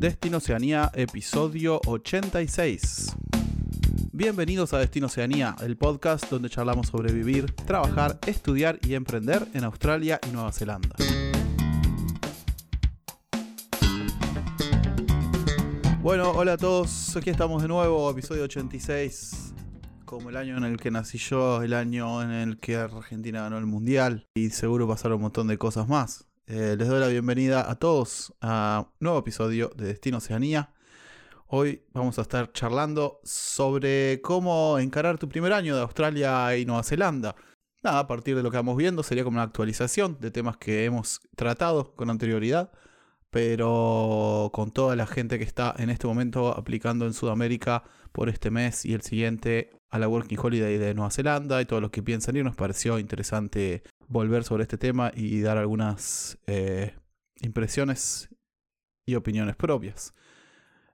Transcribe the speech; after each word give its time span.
Destino 0.00 0.38
Oceanía, 0.38 0.90
episodio 0.94 1.78
86. 1.84 3.14
Bienvenidos 4.12 4.72
a 4.72 4.78
Destino 4.78 5.08
Oceanía, 5.08 5.54
el 5.60 5.76
podcast 5.76 6.30
donde 6.30 6.48
charlamos 6.48 6.86
sobre 6.86 7.12
vivir, 7.12 7.52
trabajar, 7.66 8.18
estudiar 8.26 8.78
y 8.82 8.94
emprender 8.94 9.46
en 9.52 9.64
Australia 9.64 10.18
y 10.26 10.32
Nueva 10.32 10.52
Zelanda. 10.52 10.96
Bueno, 16.00 16.30
hola 16.30 16.54
a 16.54 16.56
todos, 16.56 17.14
aquí 17.14 17.28
estamos 17.28 17.60
de 17.60 17.68
nuevo, 17.68 18.10
episodio 18.10 18.44
86. 18.44 19.52
Como 20.06 20.30
el 20.30 20.38
año 20.38 20.56
en 20.56 20.64
el 20.64 20.78
que 20.78 20.90
nací 20.90 21.18
yo, 21.18 21.62
el 21.62 21.74
año 21.74 22.22
en 22.22 22.30
el 22.30 22.58
que 22.58 22.76
Argentina 22.76 23.42
ganó 23.42 23.58
el 23.58 23.66
Mundial 23.66 24.26
y 24.32 24.48
seguro 24.48 24.88
pasaron 24.88 25.16
un 25.16 25.24
montón 25.24 25.46
de 25.46 25.58
cosas 25.58 25.88
más. 25.88 26.29
Eh, 26.52 26.74
les 26.76 26.88
doy 26.88 26.98
la 26.98 27.06
bienvenida 27.06 27.70
a 27.70 27.76
todos 27.76 28.34
a 28.40 28.84
un 28.84 28.96
nuevo 28.98 29.20
episodio 29.20 29.70
de 29.76 29.86
Destino 29.86 30.18
Oceanía. 30.18 30.74
Hoy 31.46 31.84
vamos 31.92 32.18
a 32.18 32.22
estar 32.22 32.50
charlando 32.52 33.20
sobre 33.22 34.20
cómo 34.20 34.76
encarar 34.80 35.16
tu 35.16 35.28
primer 35.28 35.52
año 35.52 35.76
de 35.76 35.82
Australia 35.82 36.56
y 36.56 36.64
Nueva 36.64 36.82
Zelanda. 36.82 37.36
A 37.84 38.04
partir 38.08 38.34
de 38.34 38.42
lo 38.42 38.50
que 38.50 38.56
vamos 38.56 38.76
viendo 38.76 39.04
sería 39.04 39.22
como 39.22 39.36
una 39.36 39.44
actualización 39.44 40.18
de 40.18 40.32
temas 40.32 40.56
que 40.56 40.84
hemos 40.84 41.20
tratado 41.36 41.94
con 41.94 42.10
anterioridad, 42.10 42.72
pero 43.30 44.50
con 44.52 44.72
toda 44.72 44.96
la 44.96 45.06
gente 45.06 45.38
que 45.38 45.44
está 45.44 45.72
en 45.78 45.88
este 45.88 46.08
momento 46.08 46.48
aplicando 46.48 47.06
en 47.06 47.14
Sudamérica 47.14 47.84
por 48.10 48.28
este 48.28 48.50
mes 48.50 48.84
y 48.84 48.94
el 48.94 49.02
siguiente 49.02 49.70
a 49.88 50.00
la 50.00 50.08
Working 50.08 50.38
Holiday 50.42 50.78
de 50.78 50.94
Nueva 50.94 51.12
Zelanda 51.12 51.62
y 51.62 51.66
todos 51.66 51.80
los 51.80 51.92
que 51.92 52.02
piensan 52.02 52.34
ir, 52.34 52.42
nos 52.42 52.56
pareció 52.56 52.98
interesante 52.98 53.84
volver 54.10 54.42
sobre 54.44 54.64
este 54.64 54.76
tema 54.76 55.12
y 55.14 55.40
dar 55.40 55.56
algunas 55.56 56.38
eh, 56.46 56.94
impresiones 57.40 58.28
y 59.06 59.14
opiniones 59.14 59.56
propias. 59.56 60.14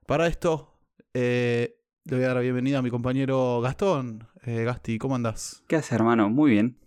Para 0.06 0.26
esto, 0.28 0.78
eh, 1.14 1.80
le 2.04 2.16
voy 2.16 2.24
a 2.24 2.28
dar 2.28 2.36
la 2.36 2.42
bienvenida 2.42 2.78
a 2.78 2.82
mi 2.82 2.90
compañero 2.90 3.60
Gastón. 3.62 4.28
Eh, 4.44 4.64
Gasti, 4.64 4.98
¿cómo 4.98 5.16
andás? 5.16 5.64
¿Qué 5.66 5.76
haces, 5.76 5.92
hermano? 5.92 6.28
Muy 6.28 6.52
bien. 6.52 6.78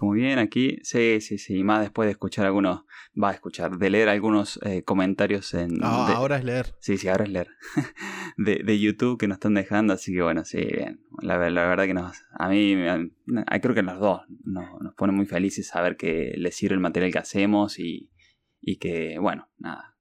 Muy 0.00 0.20
bien 0.20 0.38
aquí. 0.38 0.78
Sí, 0.82 1.20
sí, 1.20 1.38
sí. 1.38 1.58
Y 1.58 1.64
más 1.64 1.80
después 1.80 2.06
de 2.06 2.12
escuchar 2.12 2.46
algunos, 2.46 2.84
va 3.20 3.30
a 3.30 3.32
escuchar, 3.32 3.78
de 3.78 3.90
leer 3.90 4.08
algunos 4.08 4.60
comentarios 4.84 5.54
en... 5.54 5.78
Ah, 5.82 6.12
ahora 6.14 6.38
es 6.38 6.44
leer. 6.44 6.74
Sí, 6.80 6.98
sí, 6.98 7.08
ahora 7.08 7.24
es 7.24 7.30
leer. 7.30 7.48
de, 8.36 8.62
de, 8.64 8.78
YouTube 8.78 9.18
que 9.18 9.28
nos 9.28 9.36
están 9.36 9.54
dejando, 9.54 9.94
así 9.94 10.12
que 10.12 10.22
bueno, 10.22 10.44
sí, 10.44 10.58
bien. 10.58 11.00
La, 11.20 11.38
la 11.50 11.66
verdad 11.66 11.84
que 11.86 11.94
nos, 11.94 12.16
a 12.38 12.48
mí, 12.48 12.74
creo 13.60 13.74
que 13.74 13.80
a 13.80 13.82
los 13.82 13.98
dos 13.98 14.22
nos, 14.44 14.80
nos 14.80 14.94
pone 14.94 15.12
muy 15.12 15.26
felices 15.26 15.68
saber 15.68 15.96
que 15.96 16.34
les 16.36 16.54
sirve 16.54 16.74
el 16.74 16.80
material 16.80 17.12
que 17.12 17.18
hacemos 17.18 17.78
y, 17.78 18.10
y 18.60 18.76
que, 18.76 19.18
bueno, 19.18 19.48
nada, 19.58 19.96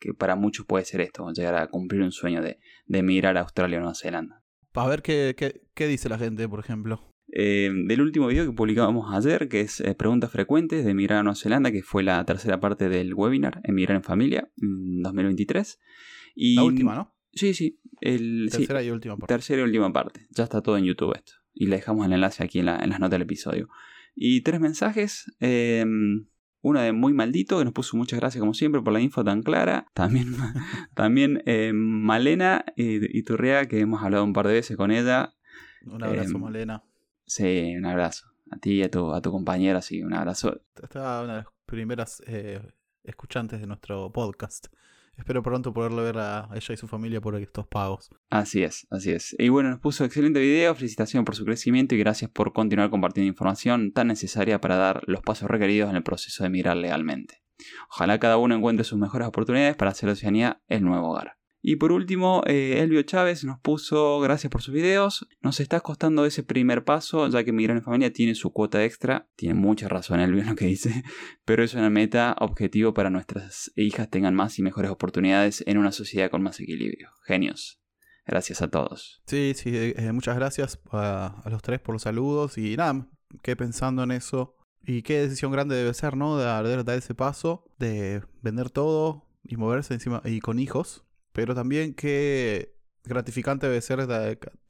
que 0.00 0.14
para 0.14 0.34
muchos 0.34 0.66
puede 0.66 0.84
ser 0.84 1.02
esto, 1.02 1.30
llegar 1.32 1.56
a 1.56 1.68
cumplir 1.68 2.02
un 2.02 2.12
sueño 2.12 2.42
de, 2.42 2.58
de 2.86 2.98
emigrar 2.98 3.36
a 3.36 3.40
Australia 3.42 3.78
o 3.78 3.80
Nueva 3.80 3.94
Zelanda. 3.94 4.42
Para 4.72 4.88
ver 4.88 5.02
qué, 5.02 5.34
qué, 5.36 5.62
qué 5.74 5.86
dice 5.86 6.08
la 6.08 6.18
gente, 6.18 6.48
por 6.48 6.60
ejemplo. 6.60 7.09
Eh, 7.32 7.70
del 7.86 8.00
último 8.00 8.26
video 8.26 8.44
que 8.44 8.52
publicamos 8.52 9.14
ayer, 9.14 9.48
que 9.48 9.60
es 9.60 9.80
eh, 9.80 9.94
Preguntas 9.94 10.30
Frecuentes 10.30 10.84
de 10.84 10.90
Emigrar 10.90 11.20
a 11.20 11.22
Nueva 11.22 11.36
Zelanda, 11.36 11.70
que 11.70 11.82
fue 11.82 12.02
la 12.02 12.24
tercera 12.24 12.60
parte 12.60 12.88
del 12.88 13.14
webinar 13.14 13.60
Emigrar 13.64 13.96
en 13.96 14.02
Familia 14.02 14.50
2023. 14.56 15.80
Y, 16.34 16.56
la 16.56 16.64
última, 16.64 16.94
¿no? 16.94 17.14
Sí, 17.32 17.54
sí. 17.54 17.80
El, 18.00 18.48
tercera 18.50 18.82
y 18.82 18.90
última 18.90 19.16
parte. 19.16 19.34
Tercera 19.34 19.60
y 19.60 19.64
última 19.64 19.92
parte. 19.92 20.26
Ya 20.30 20.44
está 20.44 20.62
todo 20.62 20.76
en 20.76 20.84
YouTube 20.84 21.14
esto. 21.14 21.32
Y 21.52 21.66
le 21.66 21.76
dejamos 21.76 22.06
el 22.06 22.12
enlace 22.12 22.42
aquí 22.42 22.58
en, 22.60 22.66
la, 22.66 22.78
en 22.78 22.90
las 22.90 23.00
notas 23.00 23.12
del 23.12 23.22
episodio. 23.22 23.68
Y 24.14 24.40
tres 24.40 24.60
mensajes. 24.60 25.32
Eh, 25.40 25.84
una 26.62 26.82
de 26.82 26.92
muy 26.92 27.12
maldito, 27.12 27.58
que 27.58 27.64
nos 27.64 27.72
puso 27.72 27.96
muchas 27.96 28.18
gracias 28.18 28.40
como 28.40 28.54
siempre 28.54 28.82
por 28.82 28.92
la 28.92 29.00
info 29.00 29.24
tan 29.24 29.42
clara. 29.42 29.86
También, 29.94 30.34
también 30.94 31.42
eh, 31.46 31.72
Malena 31.72 32.64
y, 32.76 33.22
Turrea, 33.22 33.66
que 33.66 33.80
hemos 33.80 34.02
hablado 34.02 34.24
un 34.24 34.32
par 34.32 34.46
de 34.46 34.54
veces 34.54 34.76
con 34.76 34.90
ella. 34.90 35.34
Un 35.86 36.02
abrazo, 36.02 36.38
Malena. 36.38 36.84
Sí, 37.30 37.76
un 37.76 37.86
abrazo. 37.86 38.26
A 38.50 38.56
ti 38.56 38.80
y 38.80 38.82
a 38.82 38.90
tu, 38.90 39.12
a 39.12 39.22
tu 39.22 39.30
compañera, 39.30 39.80
sí, 39.82 40.02
un 40.02 40.12
abrazo. 40.12 40.60
Esta 40.82 41.22
una 41.22 41.36
de 41.36 41.42
las 41.44 41.52
primeras 41.64 42.20
eh, 42.26 42.60
escuchantes 43.04 43.60
de 43.60 43.68
nuestro 43.68 44.10
podcast. 44.10 44.66
Espero 45.16 45.40
pronto 45.40 45.72
poderle 45.72 46.02
ver 46.02 46.18
a 46.18 46.48
ella 46.52 46.74
y 46.74 46.76
su 46.76 46.88
familia 46.88 47.20
por 47.20 47.36
estos 47.36 47.68
pagos. 47.68 48.10
Así 48.30 48.64
es, 48.64 48.88
así 48.90 49.12
es. 49.12 49.36
Y 49.38 49.48
bueno, 49.48 49.70
nos 49.70 49.78
puso 49.78 50.04
excelente 50.04 50.40
video, 50.40 50.74
felicitaciones 50.74 51.24
por 51.24 51.36
su 51.36 51.44
crecimiento 51.44 51.94
y 51.94 51.98
gracias 51.98 52.32
por 52.32 52.52
continuar 52.52 52.90
compartiendo 52.90 53.28
información 53.28 53.92
tan 53.92 54.08
necesaria 54.08 54.60
para 54.60 54.74
dar 54.74 55.02
los 55.06 55.22
pasos 55.22 55.48
requeridos 55.48 55.88
en 55.88 55.94
el 55.94 56.02
proceso 56.02 56.42
de 56.42 56.48
emigrar 56.48 56.78
legalmente. 56.78 57.44
Ojalá 57.90 58.18
cada 58.18 58.38
uno 58.38 58.56
encuentre 58.56 58.82
sus 58.82 58.98
mejores 58.98 59.28
oportunidades 59.28 59.76
para 59.76 59.92
hacer 59.92 60.08
Oceanía 60.08 60.62
el 60.66 60.82
nuevo 60.82 61.10
hogar. 61.10 61.36
Y 61.62 61.76
por 61.76 61.92
último, 61.92 62.42
eh, 62.46 62.78
Elvio 62.78 63.02
Chávez 63.02 63.44
nos 63.44 63.60
puso 63.60 64.18
gracias 64.20 64.50
por 64.50 64.62
sus 64.62 64.72
videos. 64.72 65.28
Nos 65.42 65.60
está 65.60 65.80
costando 65.80 66.24
ese 66.24 66.42
primer 66.42 66.84
paso, 66.84 67.28
ya 67.28 67.44
que 67.44 67.52
Migrar 67.52 67.76
en 67.76 67.82
Familia 67.82 68.12
tiene 68.12 68.34
su 68.34 68.50
cuota 68.50 68.82
extra. 68.82 69.28
Tiene 69.36 69.54
mucha 69.54 69.88
razón 69.88 70.20
Elvio 70.20 70.40
en 70.40 70.48
lo 70.48 70.56
que 70.56 70.66
dice, 70.66 71.02
pero 71.44 71.62
es 71.62 71.74
una 71.74 71.90
meta 71.90 72.34
objetivo 72.40 72.94
para 72.94 73.10
nuestras 73.10 73.72
hijas 73.76 74.08
tengan 74.08 74.34
más 74.34 74.58
y 74.58 74.62
mejores 74.62 74.90
oportunidades 74.90 75.62
en 75.66 75.76
una 75.76 75.92
sociedad 75.92 76.30
con 76.30 76.42
más 76.42 76.58
equilibrio. 76.60 77.10
Genios. 77.26 77.78
Gracias 78.26 78.62
a 78.62 78.68
todos. 78.68 79.22
Sí, 79.26 79.52
sí, 79.56 79.70
eh, 79.74 80.12
muchas 80.12 80.36
gracias 80.36 80.80
a, 80.92 81.42
los 81.50 81.62
tres 81.62 81.80
por 81.80 81.94
los 81.94 82.02
saludos 82.02 82.56
y 82.58 82.76
nada, 82.76 83.08
quedé 83.42 83.56
pensando 83.56 84.02
en 84.02 84.12
eso. 84.12 84.56
Y 84.82 85.02
qué 85.02 85.20
decisión 85.20 85.52
grande 85.52 85.74
debe 85.74 85.92
ser, 85.92 86.16
¿no? 86.16 86.38
De 86.38 86.44
dar 86.44 86.96
ese 86.96 87.14
paso, 87.14 87.64
de 87.78 88.22
vender 88.40 88.70
todo 88.70 89.26
y 89.44 89.56
moverse 89.56 89.92
encima 89.92 90.22
y 90.24 90.40
con 90.40 90.58
hijos 90.58 91.04
pero 91.32 91.54
también 91.54 91.94
qué 91.94 92.74
gratificante 93.04 93.66
debe 93.66 93.80
ser 93.80 94.06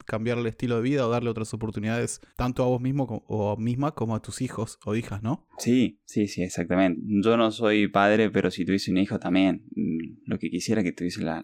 cambiar 0.05 0.37
el 0.37 0.47
estilo 0.47 0.77
de 0.77 0.81
vida 0.81 1.05
o 1.05 1.09
darle 1.09 1.29
otras 1.29 1.53
oportunidades 1.53 2.21
tanto 2.35 2.63
a 2.63 2.67
vos 2.67 2.81
mismo 2.81 3.23
o 3.27 3.57
misma 3.57 3.93
como 3.93 4.15
a 4.15 4.21
tus 4.21 4.41
hijos 4.41 4.79
o 4.85 4.95
hijas, 4.95 5.21
¿no? 5.21 5.47
Sí, 5.57 5.99
sí, 6.05 6.27
sí, 6.27 6.43
exactamente. 6.43 7.01
Yo 7.23 7.37
no 7.37 7.51
soy 7.51 7.87
padre, 7.87 8.29
pero 8.29 8.51
si 8.51 8.65
tuviese 8.65 8.91
un 8.91 8.97
hijo 8.97 9.19
también, 9.19 9.65
mm, 9.75 10.23
lo 10.25 10.39
que 10.39 10.49
quisiera 10.49 10.83
que 10.83 10.91
tuviese 10.91 11.21
la, 11.21 11.43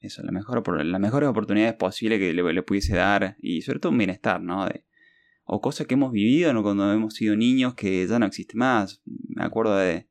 eso, 0.00 0.22
la 0.22 0.32
mejor, 0.32 0.84
las 0.84 1.00
mejores 1.00 1.28
oportunidades 1.28 1.74
posibles 1.74 2.18
que 2.18 2.32
le, 2.32 2.62
pudiese 2.62 2.94
dar 2.94 3.36
y 3.40 3.62
sobre 3.62 3.80
todo 3.80 3.92
un 3.92 3.98
bienestar, 3.98 4.40
¿no? 4.40 4.66
o 5.50 5.62
cosas 5.62 5.86
que 5.86 5.94
hemos 5.94 6.12
vivido 6.12 6.52
¿no? 6.52 6.62
cuando 6.62 6.92
hemos 6.92 7.14
sido 7.14 7.34
niños 7.34 7.74
que 7.74 8.06
ya 8.06 8.18
no 8.18 8.26
existe 8.26 8.54
más. 8.56 9.02
Me 9.06 9.44
acuerdo 9.44 9.76
de, 9.78 10.06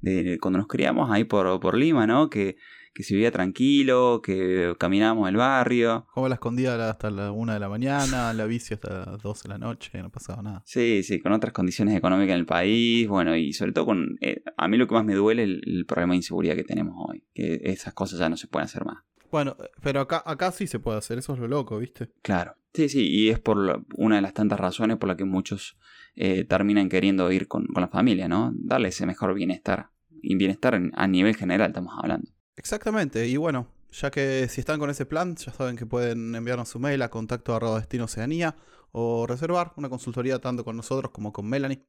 de 0.00 0.38
cuando 0.40 0.58
nos 0.58 0.66
criamos 0.66 1.10
ahí 1.12 1.22
por, 1.24 1.60
por 1.60 1.76
Lima, 1.76 2.08
¿no? 2.08 2.28
Que 2.28 2.56
que 2.92 3.02
se 3.02 3.14
vivía 3.14 3.30
tranquilo, 3.30 4.20
que 4.22 4.74
caminábamos 4.78 5.28
el 5.28 5.36
barrio. 5.36 6.06
Como 6.12 6.28
la 6.28 6.34
escondía 6.34 6.90
hasta 6.90 7.10
la 7.10 7.32
una 7.32 7.54
de 7.54 7.60
la 7.60 7.68
mañana, 7.68 8.32
la 8.34 8.46
bici 8.46 8.74
hasta 8.74 9.06
las 9.06 9.22
12 9.22 9.42
de 9.44 9.48
la 9.48 9.58
noche, 9.58 10.02
no 10.02 10.10
pasaba 10.10 10.42
nada. 10.42 10.62
Sí, 10.66 11.02
sí, 11.02 11.20
con 11.20 11.32
otras 11.32 11.52
condiciones 11.52 11.96
económicas 11.96 12.34
en 12.34 12.40
el 12.40 12.46
país, 12.46 13.08
bueno, 13.08 13.36
y 13.36 13.52
sobre 13.52 13.72
todo 13.72 13.86
con... 13.86 14.18
Eh, 14.20 14.42
a 14.56 14.68
mí 14.68 14.76
lo 14.76 14.86
que 14.86 14.94
más 14.94 15.04
me 15.04 15.14
duele 15.14 15.44
es 15.44 15.48
el, 15.48 15.86
problema 15.86 16.12
de 16.12 16.18
inseguridad 16.18 16.54
que 16.54 16.64
tenemos 16.64 16.94
hoy, 16.98 17.24
que 17.34 17.60
esas 17.64 17.94
cosas 17.94 18.18
ya 18.18 18.28
no 18.28 18.36
se 18.36 18.46
pueden 18.46 18.64
hacer 18.64 18.84
más. 18.84 18.98
Bueno, 19.30 19.56
pero 19.82 20.00
acá, 20.00 20.22
acá 20.26 20.50
sí 20.50 20.66
se 20.66 20.80
puede 20.80 20.98
hacer, 20.98 21.18
eso 21.18 21.34
es 21.34 21.38
lo 21.38 21.48
loco, 21.48 21.78
¿viste? 21.78 22.10
Claro. 22.22 22.54
Sí, 22.74 22.88
sí, 22.88 23.08
y 23.08 23.30
es 23.30 23.38
por 23.38 23.84
una 23.96 24.16
de 24.16 24.22
las 24.22 24.34
tantas 24.34 24.58
razones 24.58 24.96
por 24.96 25.08
las 25.08 25.16
que 25.16 25.24
muchos 25.24 25.76
eh, 26.14 26.44
terminan 26.44 26.88
queriendo 26.88 27.30
ir 27.32 27.48
con, 27.48 27.66
con, 27.66 27.80
la 27.80 27.88
familia, 27.88 28.28
¿no? 28.28 28.52
Darle 28.54 28.88
ese 28.88 29.06
mejor 29.06 29.34
bienestar. 29.34 29.90
Y 30.22 30.36
bienestar 30.36 30.80
a 30.92 31.06
nivel 31.06 31.34
general 31.34 31.70
estamos 31.70 31.94
hablando. 31.96 32.30
Exactamente, 32.60 33.26
y 33.26 33.38
bueno, 33.38 33.68
ya 33.90 34.10
que 34.10 34.46
si 34.50 34.60
están 34.60 34.78
con 34.78 34.90
ese 34.90 35.06
plan, 35.06 35.34
ya 35.34 35.50
saben 35.50 35.76
que 35.76 35.86
pueden 35.86 36.34
enviarnos 36.34 36.68
su 36.68 36.78
mail 36.78 37.00
a 37.00 37.08
contacto 37.08 37.54
arroba 37.54 37.78
destino 37.78 38.04
oceanía 38.04 38.54
o 38.92 39.26
reservar 39.26 39.72
una 39.76 39.88
consultoría 39.88 40.38
tanto 40.40 40.62
con 40.62 40.76
nosotros 40.76 41.10
como 41.10 41.32
con 41.32 41.48
Melanie 41.48 41.86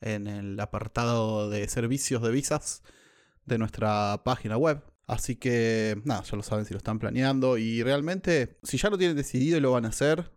en 0.00 0.28
el 0.28 0.60
apartado 0.60 1.50
de 1.50 1.66
servicios 1.66 2.22
de 2.22 2.30
visas 2.30 2.84
de 3.44 3.58
nuestra 3.58 4.22
página 4.24 4.56
web. 4.56 4.84
Así 5.08 5.34
que 5.34 6.00
nada, 6.04 6.22
ya 6.22 6.36
lo 6.36 6.44
saben 6.44 6.64
si 6.64 6.74
lo 6.74 6.78
están 6.78 7.00
planeando 7.00 7.58
y 7.58 7.82
realmente 7.82 8.60
si 8.62 8.78
ya 8.78 8.90
lo 8.90 8.98
tienen 8.98 9.16
decidido 9.16 9.58
y 9.58 9.60
lo 9.60 9.72
van 9.72 9.84
a 9.84 9.88
hacer, 9.88 10.30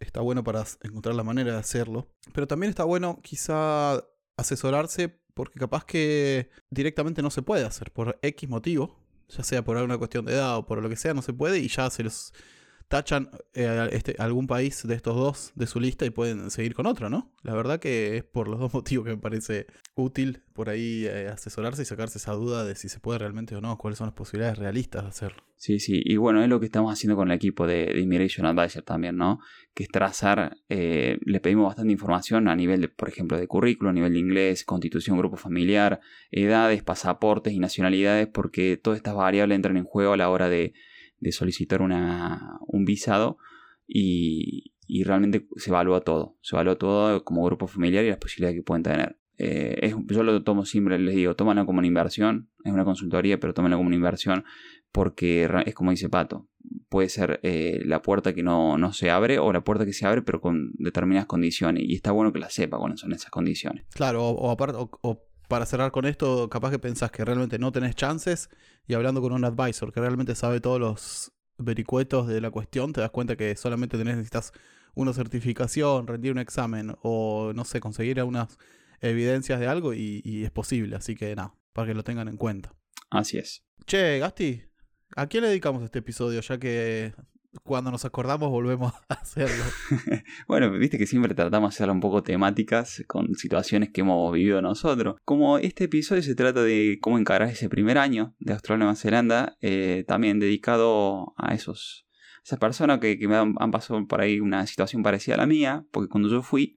está 0.00 0.22
bueno 0.22 0.42
para 0.42 0.64
encontrar 0.82 1.14
la 1.14 1.22
manera 1.22 1.52
de 1.52 1.58
hacerlo. 1.58 2.12
Pero 2.34 2.48
también 2.48 2.70
está 2.70 2.82
bueno 2.82 3.20
quizá 3.22 4.04
asesorarse 4.36 5.20
porque 5.34 5.60
capaz 5.60 5.84
que 5.84 6.50
directamente 6.68 7.22
no 7.22 7.30
se 7.30 7.42
puede 7.42 7.64
hacer 7.64 7.92
por 7.92 8.18
X 8.22 8.48
motivo 8.48 8.98
ya 9.36 9.44
sea 9.44 9.62
por 9.62 9.76
alguna 9.76 9.98
cuestión 9.98 10.24
de 10.24 10.34
edad 10.34 10.56
o 10.56 10.66
por 10.66 10.82
lo 10.82 10.88
que 10.88 10.96
sea, 10.96 11.14
no 11.14 11.22
se 11.22 11.32
puede 11.32 11.58
y 11.58 11.68
ya 11.68 11.88
se 11.90 12.02
los 12.02 12.32
tachan 12.90 13.30
eh, 13.54 13.88
este, 13.92 14.16
algún 14.18 14.48
país 14.48 14.82
de 14.84 14.96
estos 14.96 15.14
dos 15.14 15.52
de 15.54 15.68
su 15.68 15.78
lista 15.78 16.04
y 16.04 16.10
pueden 16.10 16.50
seguir 16.50 16.74
con 16.74 16.86
otro, 16.86 17.08
¿no? 17.08 17.32
La 17.44 17.54
verdad 17.54 17.78
que 17.78 18.16
es 18.16 18.24
por 18.24 18.48
los 18.48 18.58
dos 18.58 18.74
motivos 18.74 19.06
que 19.06 19.12
me 19.12 19.16
parece 19.16 19.66
útil 19.94 20.42
por 20.52 20.68
ahí 20.68 21.06
eh, 21.06 21.28
asesorarse 21.28 21.82
y 21.82 21.84
sacarse 21.84 22.18
esa 22.18 22.32
duda 22.32 22.64
de 22.64 22.74
si 22.74 22.88
se 22.88 22.98
puede 22.98 23.20
realmente 23.20 23.54
o 23.54 23.60
no, 23.60 23.78
cuáles 23.78 23.96
son 23.96 24.08
las 24.08 24.14
posibilidades 24.14 24.58
realistas 24.58 25.04
de 25.04 25.08
hacerlo. 25.08 25.44
Sí, 25.54 25.78
sí, 25.78 26.02
y 26.04 26.16
bueno, 26.16 26.42
es 26.42 26.48
lo 26.48 26.58
que 26.58 26.66
estamos 26.66 26.92
haciendo 26.92 27.14
con 27.14 27.30
el 27.30 27.36
equipo 27.36 27.64
de, 27.64 28.00
Immigration 28.00 28.44
Advisor 28.44 28.82
también, 28.82 29.16
¿no? 29.16 29.38
Que 29.72 29.84
es 29.84 29.88
trazar, 29.88 30.56
eh, 30.68 31.18
le 31.24 31.38
pedimos 31.38 31.66
bastante 31.66 31.92
información 31.92 32.48
a 32.48 32.56
nivel, 32.56 32.80
de, 32.80 32.88
por 32.88 33.08
ejemplo, 33.08 33.38
de 33.38 33.46
currículo, 33.46 33.90
a 33.90 33.92
nivel 33.92 34.14
de 34.14 34.18
inglés, 34.18 34.64
constitución, 34.64 35.16
grupo 35.16 35.36
familiar, 35.36 36.00
edades, 36.32 36.82
pasaportes 36.82 37.52
y 37.52 37.60
nacionalidades, 37.60 38.26
porque 38.26 38.78
todas 38.78 38.96
estas 38.96 39.14
variables 39.14 39.54
entran 39.54 39.76
en 39.76 39.84
juego 39.84 40.14
a 40.14 40.16
la 40.16 40.28
hora 40.28 40.48
de 40.48 40.72
de 41.20 41.32
solicitar 41.32 41.82
una, 41.82 42.58
un 42.66 42.84
visado 42.84 43.38
y, 43.86 44.72
realmente 45.04 45.46
se 45.56 45.70
evalúa 45.70 46.00
todo. 46.00 46.36
Se 46.42 46.56
evalúa 46.56 46.76
todo 46.76 47.24
como 47.24 47.44
grupo 47.44 47.68
familiar 47.68 48.04
y 48.04 48.08
las 48.08 48.18
posibilidades 48.18 48.58
que 48.58 48.64
pueden 48.64 48.82
tener. 48.82 49.18
Eh, 49.38 49.94
yo 50.08 50.22
lo 50.22 50.42
tomo 50.42 50.66
siempre, 50.66 50.98
les 50.98 51.14
digo, 51.14 51.34
tómalo 51.34 51.64
como 51.64 51.78
una 51.78 51.86
inversión, 51.86 52.50
es 52.64 52.72
una 52.72 52.84
consultoría, 52.84 53.40
pero 53.40 53.54
tómalo 53.54 53.76
como 53.76 53.86
una 53.86 53.96
inversión 53.96 54.44
porque 54.92 55.48
es 55.64 55.74
como 55.74 55.92
dice 55.92 56.08
Pato, 56.08 56.48
puede 56.88 57.08
ser 57.08 57.40
eh, 57.42 57.80
la 57.84 58.02
puerta 58.02 58.34
que 58.34 58.42
no, 58.42 58.76
se 58.92 59.10
abre 59.10 59.38
o 59.38 59.52
la 59.52 59.62
puerta 59.62 59.86
que 59.86 59.92
se 59.92 60.06
abre 60.06 60.22
pero 60.22 60.40
con 60.40 60.72
determinadas 60.74 61.26
condiciones 61.26 61.84
y 61.86 61.94
está 61.94 62.10
bueno 62.10 62.32
que 62.32 62.40
la 62.40 62.50
sepa 62.50 62.76
cuáles 62.78 63.00
son 63.00 63.12
esas 63.12 63.30
condiciones. 63.30 63.86
Claro, 63.94 64.28
o, 64.28 64.56
o 65.02 65.29
para 65.50 65.66
cerrar 65.66 65.90
con 65.90 66.06
esto, 66.06 66.48
capaz 66.48 66.70
que 66.70 66.78
pensás 66.78 67.10
que 67.10 67.24
realmente 67.24 67.58
no 67.58 67.72
tenés 67.72 67.96
chances 67.96 68.48
y 68.86 68.94
hablando 68.94 69.20
con 69.20 69.32
un 69.32 69.44
advisor 69.44 69.92
que 69.92 69.98
realmente 69.98 70.36
sabe 70.36 70.60
todos 70.60 70.78
los 70.78 71.32
vericuetos 71.58 72.28
de 72.28 72.40
la 72.40 72.52
cuestión, 72.52 72.92
te 72.92 73.00
das 73.00 73.10
cuenta 73.10 73.34
que 73.34 73.56
solamente 73.56 73.98
tenés, 73.98 74.14
necesitas 74.14 74.52
una 74.94 75.12
certificación, 75.12 76.06
rendir 76.06 76.30
un 76.30 76.38
examen 76.38 76.94
o 77.02 77.50
no 77.52 77.64
sé, 77.64 77.80
conseguir 77.80 78.20
algunas 78.20 78.58
evidencias 79.00 79.58
de 79.58 79.66
algo 79.66 79.92
y, 79.92 80.22
y 80.24 80.44
es 80.44 80.52
posible. 80.52 80.94
Así 80.94 81.16
que 81.16 81.34
nada, 81.34 81.52
para 81.72 81.88
que 81.88 81.94
lo 81.94 82.04
tengan 82.04 82.28
en 82.28 82.36
cuenta. 82.36 82.72
Así 83.10 83.36
es. 83.36 83.64
Che, 83.86 84.20
Gasti, 84.20 84.62
¿a 85.16 85.26
quién 85.26 85.42
le 85.42 85.48
dedicamos 85.48 85.82
este 85.82 85.98
episodio? 85.98 86.40
Ya 86.42 86.58
que 86.58 87.12
cuando 87.70 87.92
nos 87.92 88.04
acordamos 88.04 88.50
volvemos 88.50 88.92
a 89.08 89.14
hacerlo. 89.14 89.62
bueno, 90.48 90.72
viste 90.72 90.98
que 90.98 91.06
siempre 91.06 91.36
tratamos 91.36 91.70
de 91.70 91.76
hacer 91.76 91.88
un 91.88 92.00
poco 92.00 92.20
temáticas 92.20 93.04
con 93.06 93.36
situaciones 93.36 93.90
que 93.90 94.00
hemos 94.00 94.32
vivido 94.32 94.60
nosotros. 94.60 95.14
Como 95.24 95.56
este 95.56 95.84
episodio 95.84 96.20
se 96.20 96.34
trata 96.34 96.64
de 96.64 96.98
cómo 97.00 97.16
encarar 97.16 97.48
ese 97.48 97.68
primer 97.68 97.96
año 97.96 98.34
de 98.40 98.54
Australia 98.54 98.78
Nueva 98.86 98.96
Zelanda, 98.96 99.56
eh, 99.60 100.04
también 100.08 100.40
dedicado 100.40 101.32
a 101.36 101.54
esos 101.54 102.08
esas 102.42 102.58
personas 102.58 102.98
que, 102.98 103.16
me 103.28 103.36
han, 103.36 103.54
pasado 103.70 104.04
por 104.08 104.20
ahí 104.20 104.40
una 104.40 104.66
situación 104.66 105.04
parecida 105.04 105.36
a 105.36 105.38
la 105.38 105.46
mía, 105.46 105.84
porque 105.92 106.08
cuando 106.08 106.28
yo 106.28 106.42
fui, 106.42 106.76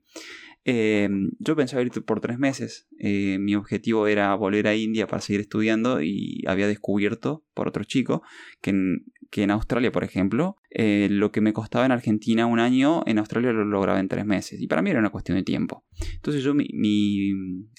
eh, 0.64 1.08
yo 1.38 1.56
pensaba 1.56 1.82
ir 1.82 1.90
por 1.90 2.20
tres 2.20 2.38
meses. 2.38 2.88
Eh, 2.98 3.38
mi 3.38 3.54
objetivo 3.54 4.06
era 4.06 4.34
volver 4.34 4.66
a 4.66 4.74
India 4.74 5.06
para 5.06 5.20
seguir 5.20 5.42
estudiando 5.42 6.02
y 6.02 6.42
había 6.46 6.66
descubierto 6.66 7.44
por 7.52 7.68
otro 7.68 7.84
chico 7.84 8.22
que 8.62 8.70
en, 8.70 9.04
que 9.30 9.42
en 9.42 9.50
Australia, 9.50 9.92
por 9.92 10.04
ejemplo, 10.04 10.56
eh, 10.70 11.08
lo 11.10 11.32
que 11.32 11.42
me 11.42 11.52
costaba 11.52 11.84
en 11.84 11.92
Argentina 11.92 12.46
un 12.46 12.60
año, 12.60 13.02
en 13.06 13.18
Australia 13.18 13.52
lo 13.52 13.64
lograba 13.64 14.00
en 14.00 14.08
tres 14.08 14.24
meses. 14.24 14.60
Y 14.60 14.66
para 14.66 14.80
mí 14.80 14.90
era 14.90 15.00
una 15.00 15.10
cuestión 15.10 15.36
de 15.36 15.44
tiempo. 15.44 15.84
Entonces 16.14 16.42
yo 16.42 16.54
mi, 16.54 16.66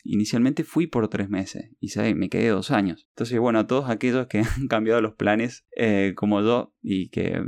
inicialmente 0.04 0.64
fui 0.64 0.86
por 0.86 1.08
tres 1.08 1.30
meses 1.30 1.72
y 1.80 1.90
me 2.14 2.30
quedé 2.30 2.50
dos 2.50 2.70
años. 2.70 3.08
Entonces, 3.10 3.40
bueno, 3.40 3.60
a 3.60 3.68
todos 3.68 3.90
aquellos 3.90 4.28
que 4.28 4.40
han 4.58 4.68
cambiado 4.68 5.02
los 5.02 5.16
planes 5.16 5.66
como 6.16 6.42
yo 6.42 6.74
y 6.82 7.10
que 7.10 7.42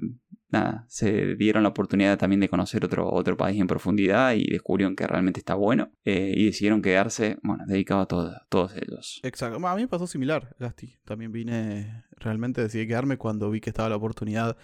nada, 0.50 0.86
se 0.88 1.36
dieron 1.36 1.64
la 1.64 1.70
oportunidad 1.70 2.18
también 2.18 2.40
de 2.40 2.50
conocer 2.50 2.86
otro, 2.86 3.12
otro 3.12 3.36
país 3.36 3.60
en 3.60 3.68
profundidad 3.68 4.34
y 4.34 4.50
descubrieron 4.50 4.96
que 4.96 5.06
realmente 5.06 5.40
está 5.40 5.56
bueno 5.56 5.92
eh, 6.06 6.34
y 6.36 6.46
decidieron 6.46 6.82
quedarse, 6.82 7.38
bueno, 7.44 7.66
dedicado 7.68 8.02
a, 8.02 8.46
todos 8.50 8.74
ellos. 8.76 9.20
Exacto, 9.24 9.66
a 9.66 9.76
mí 9.76 9.82
me 9.82 9.88
pasó 9.88 10.08
similar, 10.08 10.56
Gasti. 10.60 10.98
También 11.06 11.32
vine, 11.32 12.06
realmente 12.18 12.62
decidí 12.62 12.88
quedarme 12.88 13.18
cuando 13.18 13.50
vi 13.50 13.60
que 13.60 13.70
estaba 13.70 13.90
la 13.90 13.96
oportunidad 13.96 14.58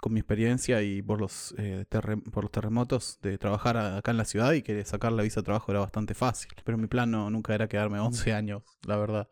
con 0.00 0.14
mi 0.14 0.20
experiencia 0.20 0.82
y 0.82 1.02
por 1.02 1.20
los, 1.20 1.54
eh, 1.58 1.84
por 2.32 2.44
los 2.44 2.50
terremotos 2.50 3.18
de 3.22 3.38
trabajar 3.38 3.76
acá 3.76 4.10
en 4.10 4.16
la 4.16 4.24
ciudad 4.24 4.52
y 4.52 4.62
que 4.62 4.82
sacar 4.84 5.12
la 5.12 5.22
visa 5.22 5.40
de 5.40 5.44
trabajo 5.44 5.70
era 5.70 5.80
bastante 5.80 6.14
fácil. 6.14 6.50
Pero 6.64 6.78
mi 6.78 6.86
plan 6.86 7.10
no, 7.10 7.30
nunca 7.30 7.54
era 7.54 7.68
quedarme 7.68 8.00
11 8.00 8.32
años, 8.32 8.62
la 8.86 8.96
verdad. 8.96 9.28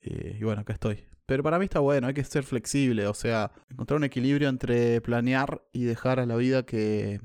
Eh, 0.00 0.38
y 0.40 0.44
bueno, 0.44 0.62
acá 0.62 0.72
estoy. 0.72 1.04
Pero 1.26 1.42
para 1.42 1.58
mí 1.58 1.64
está 1.64 1.80
bueno, 1.80 2.06
hay 2.06 2.14
que 2.14 2.24
ser 2.24 2.44
flexible, 2.44 3.06
o 3.06 3.14
sea, 3.14 3.50
encontrar 3.70 3.98
un 3.98 4.04
equilibrio 4.04 4.48
entre 4.48 5.00
planear 5.00 5.62
y 5.72 5.84
dejar 5.84 6.20
a 6.20 6.26
la 6.26 6.36
vida 6.36 6.64
que... 6.64 7.20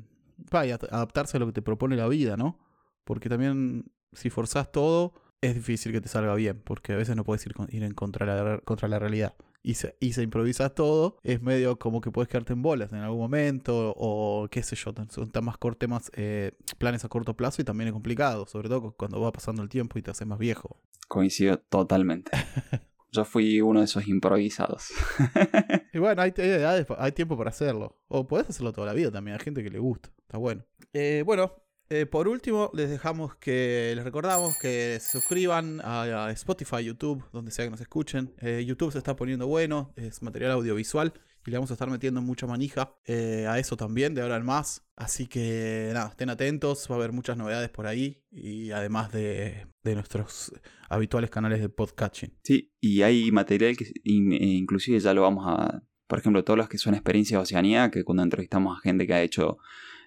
vaya, 0.51 0.79
adaptarse 0.89 1.37
a 1.37 1.39
lo 1.39 1.47
que 1.47 1.53
te 1.53 1.61
propone 1.61 1.95
la 1.95 2.07
vida, 2.07 2.37
¿no? 2.37 2.59
Porque 3.03 3.27
también 3.27 3.91
si 4.13 4.29
forzás 4.29 4.71
todo, 4.71 5.13
es 5.41 5.55
difícil 5.55 5.91
que 5.91 6.01
te 6.01 6.09
salga 6.09 6.33
bien, 6.35 6.61
porque 6.63 6.93
a 6.93 6.95
veces 6.95 7.15
no 7.15 7.23
puedes 7.23 7.45
ir, 7.45 7.53
ir 7.69 7.83
en 7.83 7.93
contra 7.93 8.25
la, 8.25 8.59
contra 8.59 8.87
la 8.87 8.99
realidad. 8.99 9.35
Y 9.61 9.73
se, 9.73 9.97
y 9.99 10.13
se 10.13 10.23
improvisa 10.23 10.69
todo, 10.69 11.17
es 11.21 11.41
medio 11.41 11.77
como 11.77 11.99
que 11.99 12.11
puedes 12.11 12.29
quedarte 12.29 12.53
en 12.53 12.61
bolas 12.61 12.93
en 12.93 12.99
algún 12.99 13.19
momento, 13.19 13.93
o 13.97 14.47
qué 14.49 14.63
sé 14.63 14.77
yo, 14.77 14.93
son 15.09 15.31
más 15.41 15.57
temas, 15.77 16.09
eh, 16.15 16.53
planes 16.77 17.03
a 17.03 17.09
corto 17.09 17.35
plazo 17.35 17.61
y 17.61 17.65
también 17.65 17.89
es 17.89 17.93
complicado, 17.93 18.45
sobre 18.47 18.69
todo 18.69 18.93
cuando 18.93 19.19
va 19.19 19.33
pasando 19.33 19.61
el 19.61 19.67
tiempo 19.67 19.99
y 19.99 20.01
te 20.01 20.11
haces 20.11 20.25
más 20.25 20.39
viejo. 20.39 20.77
Coincido 21.09 21.57
totalmente. 21.57 22.31
Yo 23.11 23.25
fui 23.25 23.61
uno 23.61 23.79
de 23.79 23.85
esos 23.85 24.07
improvisados. 24.07 24.89
y 25.93 25.97
bueno, 25.97 26.21
hay, 26.21 26.33
hay, 26.97 27.11
tiempo 27.11 27.37
para 27.37 27.49
hacerlo. 27.49 27.97
O 28.07 28.27
puedes 28.27 28.49
hacerlo 28.49 28.71
toda 28.71 28.87
la 28.87 28.93
vida 28.93 29.11
también. 29.11 29.37
Hay 29.37 29.43
gente 29.43 29.63
que 29.63 29.69
le 29.69 29.79
gusta. 29.79 30.09
Está 30.21 30.37
bueno. 30.37 30.63
Eh, 30.93 31.23
bueno, 31.25 31.53
eh, 31.89 32.05
por 32.05 32.27
último, 32.27 32.69
les 32.73 32.89
dejamos 32.89 33.35
que 33.35 33.93
les 33.95 34.03
recordamos 34.03 34.57
que 34.57 34.97
se 34.99 35.11
suscriban 35.11 35.81
a, 35.83 36.29
Spotify, 36.31 36.83
YouTube, 36.83 37.23
donde 37.31 37.51
sea 37.51 37.65
que 37.65 37.71
nos 37.71 37.81
escuchen. 37.81 38.33
Eh, 38.41 38.63
YouTube 38.65 38.91
se 38.91 38.99
está 38.99 39.15
poniendo 39.15 39.47
bueno, 39.47 39.91
es 39.95 40.21
material 40.21 40.51
audiovisual 40.51 41.13
y 41.45 41.51
le 41.51 41.57
vamos 41.57 41.71
a 41.71 41.73
estar 41.73 41.89
metiendo 41.89 42.21
mucha 42.21 42.45
manija 42.45 42.95
eh, 43.05 43.47
a 43.47 43.57
eso 43.57 43.75
también 43.75 44.13
de 44.13 44.21
ahora 44.21 44.37
en 44.37 44.45
más. 44.45 44.85
Así 44.95 45.27
que 45.27 45.89
nada, 45.93 46.09
estén 46.09 46.29
atentos, 46.29 46.87
va 46.89 46.95
a 46.95 46.97
haber 46.99 47.11
muchas 47.11 47.37
novedades 47.37 47.69
por 47.69 47.87
ahí 47.87 48.21
y 48.31 48.71
además 48.71 49.11
de, 49.11 49.65
nuestros 49.83 50.53
habituales 50.89 51.31
canales 51.31 51.61
de 51.61 51.69
podcasting. 51.69 52.37
Sí, 52.43 52.71
y 52.79 53.01
hay 53.01 53.31
material 53.31 53.75
que 53.75 53.91
inclusive 54.03 54.99
ya 54.99 55.15
lo 55.15 55.23
vamos 55.23 55.45
a, 55.47 55.81
por 56.05 56.19
ejemplo, 56.19 56.43
todos 56.43 56.57
los 56.57 56.69
que 56.69 56.77
son 56.77 56.93
experiencias 56.93 57.39
de 57.39 57.41
Oceanía, 57.41 57.89
que 57.89 58.03
cuando 58.03 58.21
entrevistamos 58.21 58.77
a 58.77 58.81
gente 58.81 59.07
que 59.07 59.13
ha 59.15 59.23
hecho 59.23 59.57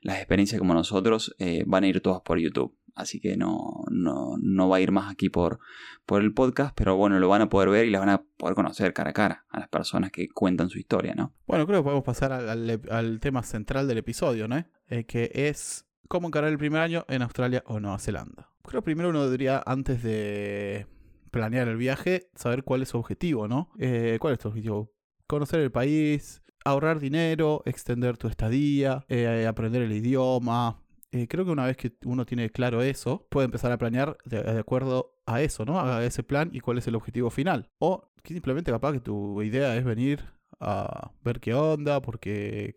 las 0.02 0.18
experiencias 0.18 0.58
como 0.58 0.74
nosotros, 0.74 1.34
eh, 1.38 1.64
van 1.66 1.84
a 1.84 1.86
ir 1.86 2.00
todas 2.00 2.20
por 2.20 2.38
YouTube. 2.38 2.76
Así 2.94 3.20
que 3.20 3.36
no, 3.38 3.84
no, 3.90 4.68
va 4.68 4.76
a 4.76 4.80
ir 4.80 4.92
más 4.92 5.10
aquí 5.10 5.30
por, 5.30 5.60
por 6.04 6.20
el 6.20 6.34
podcast, 6.34 6.74
pero 6.76 6.96
bueno, 6.96 7.18
lo 7.18 7.28
van 7.28 7.40
a 7.40 7.48
poder 7.48 7.70
ver 7.70 7.86
y 7.86 7.90
la 7.90 8.00
van 8.00 8.10
a 8.10 8.22
poder 8.36 8.54
conocer 8.54 8.92
cara 8.92 9.10
a 9.10 9.12
cara 9.14 9.46
a 9.48 9.60
las 9.60 9.68
personas 9.68 10.10
que 10.10 10.28
cuentan 10.28 10.68
su 10.68 10.78
historia, 10.78 11.14
¿no? 11.14 11.32
Bueno, 11.46 11.66
creo 11.66 11.80
que 11.80 11.84
podemos 11.84 12.04
pasar 12.04 12.32
al, 12.32 13.18
tema 13.20 13.42
central 13.42 13.88
del 13.88 13.98
episodio, 13.98 14.46
¿no? 14.46 14.62
Eh, 14.88 15.04
que 15.04 15.30
es 15.32 15.86
cómo 16.08 16.28
encarar 16.28 16.50
el 16.50 16.58
primer 16.58 16.82
año 16.82 17.06
en 17.08 17.22
Australia 17.22 17.62
o 17.66 17.80
Nueva 17.80 17.98
Zelanda. 17.98 18.50
Creo 18.62 18.82
primero 18.82 19.08
uno 19.08 19.24
debería, 19.24 19.62
antes 19.64 20.02
de 20.02 20.86
planear 21.30 21.68
el 21.68 21.78
viaje, 21.78 22.28
saber 22.34 22.62
cuál 22.62 22.82
es 22.82 22.90
su 22.90 22.98
objetivo, 22.98 23.48
¿no? 23.48 23.70
Eh, 23.78 24.18
¿Cuál 24.20 24.34
es 24.34 24.38
tu 24.38 24.48
objetivo? 24.48 24.92
Conocer 25.26 25.60
el 25.60 25.72
país, 25.72 26.41
ahorrar 26.64 27.00
dinero, 27.00 27.62
extender 27.66 28.16
tu 28.16 28.28
estadía, 28.28 29.04
eh, 29.08 29.46
aprender 29.46 29.82
el 29.82 29.92
idioma. 29.92 30.82
Eh, 31.10 31.28
creo 31.28 31.44
que 31.44 31.50
una 31.50 31.66
vez 31.66 31.76
que 31.76 31.92
uno 32.04 32.24
tiene 32.24 32.50
claro 32.50 32.82
eso, 32.82 33.26
puede 33.30 33.44
empezar 33.44 33.70
a 33.72 33.78
planear 33.78 34.16
de, 34.24 34.58
acuerdo 34.58 35.14
a 35.26 35.42
eso, 35.42 35.64
¿no? 35.64 35.80
A 35.80 36.04
ese 36.04 36.22
plan 36.22 36.50
y 36.52 36.60
cuál 36.60 36.78
es 36.78 36.86
el 36.86 36.94
objetivo 36.94 37.30
final. 37.30 37.70
O 37.78 38.10
simplemente 38.24 38.70
capaz 38.70 38.92
que 38.92 39.00
tu 39.00 39.42
idea 39.42 39.76
es 39.76 39.84
venir 39.84 40.24
a 40.58 41.10
ver 41.22 41.40
qué 41.40 41.54
onda, 41.54 42.00
porque 42.00 42.74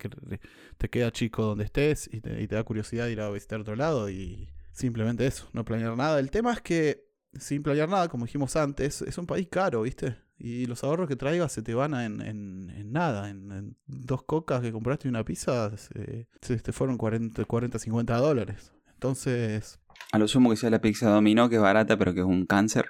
te 0.78 0.90
queda 0.90 1.12
chico 1.12 1.44
donde 1.44 1.66
estés 1.66 2.10
y 2.12 2.20
te, 2.20 2.48
da 2.48 2.64
curiosidad 2.64 3.08
ir 3.08 3.22
a 3.22 3.30
visitar 3.30 3.60
otro 3.62 3.76
lado 3.76 4.10
y 4.10 4.50
simplemente 4.72 5.26
eso, 5.28 5.48
no 5.54 5.64
planear 5.64 5.96
nada. 5.96 6.20
El 6.20 6.32
tema 6.32 6.52
es 6.52 6.62
que 6.62 7.06
sin 7.40 7.64
planear 7.64 7.90
nada, 7.90 8.08
como 8.10 8.26
dijimos 8.26 8.56
antes, 8.56 9.02
es 9.02 9.18
un 9.18 9.28
país 9.28 9.48
caro, 9.50 9.84
¿viste? 9.84 10.18
Y 10.38 10.66
los 10.66 10.84
ahorros 10.84 11.08
que 11.08 11.16
traigas 11.16 11.52
se 11.52 11.62
te 11.62 11.74
van 11.74 11.94
en, 11.94 12.22
en, 12.22 12.85
nada. 12.96 13.30
En, 13.30 13.76
dos 13.86 14.24
cocas 14.24 14.62
que 14.62 14.72
compraste 14.72 15.08
y 15.08 15.10
una 15.10 15.24
pizza 15.24 15.72
se, 15.78 16.28
te 16.42 16.72
fueron 16.72 16.98
40, 16.98 17.46
40, 17.46 17.78
50 17.78 18.18
dólares. 18.18 18.74
Entonces... 18.94 19.80
A 20.12 20.18
lo 20.18 20.28
sumo 20.28 20.50
que 20.50 20.56
sea 20.56 20.70
la 20.70 20.82
pizza 20.82 21.10
dominó, 21.10 21.50
que 21.50 21.56
es 21.56 21.62
barata, 21.62 21.98
pero 21.98 22.14
que 22.14 22.22
es 22.22 22.26
un 22.26 22.46
cáncer. 22.46 22.90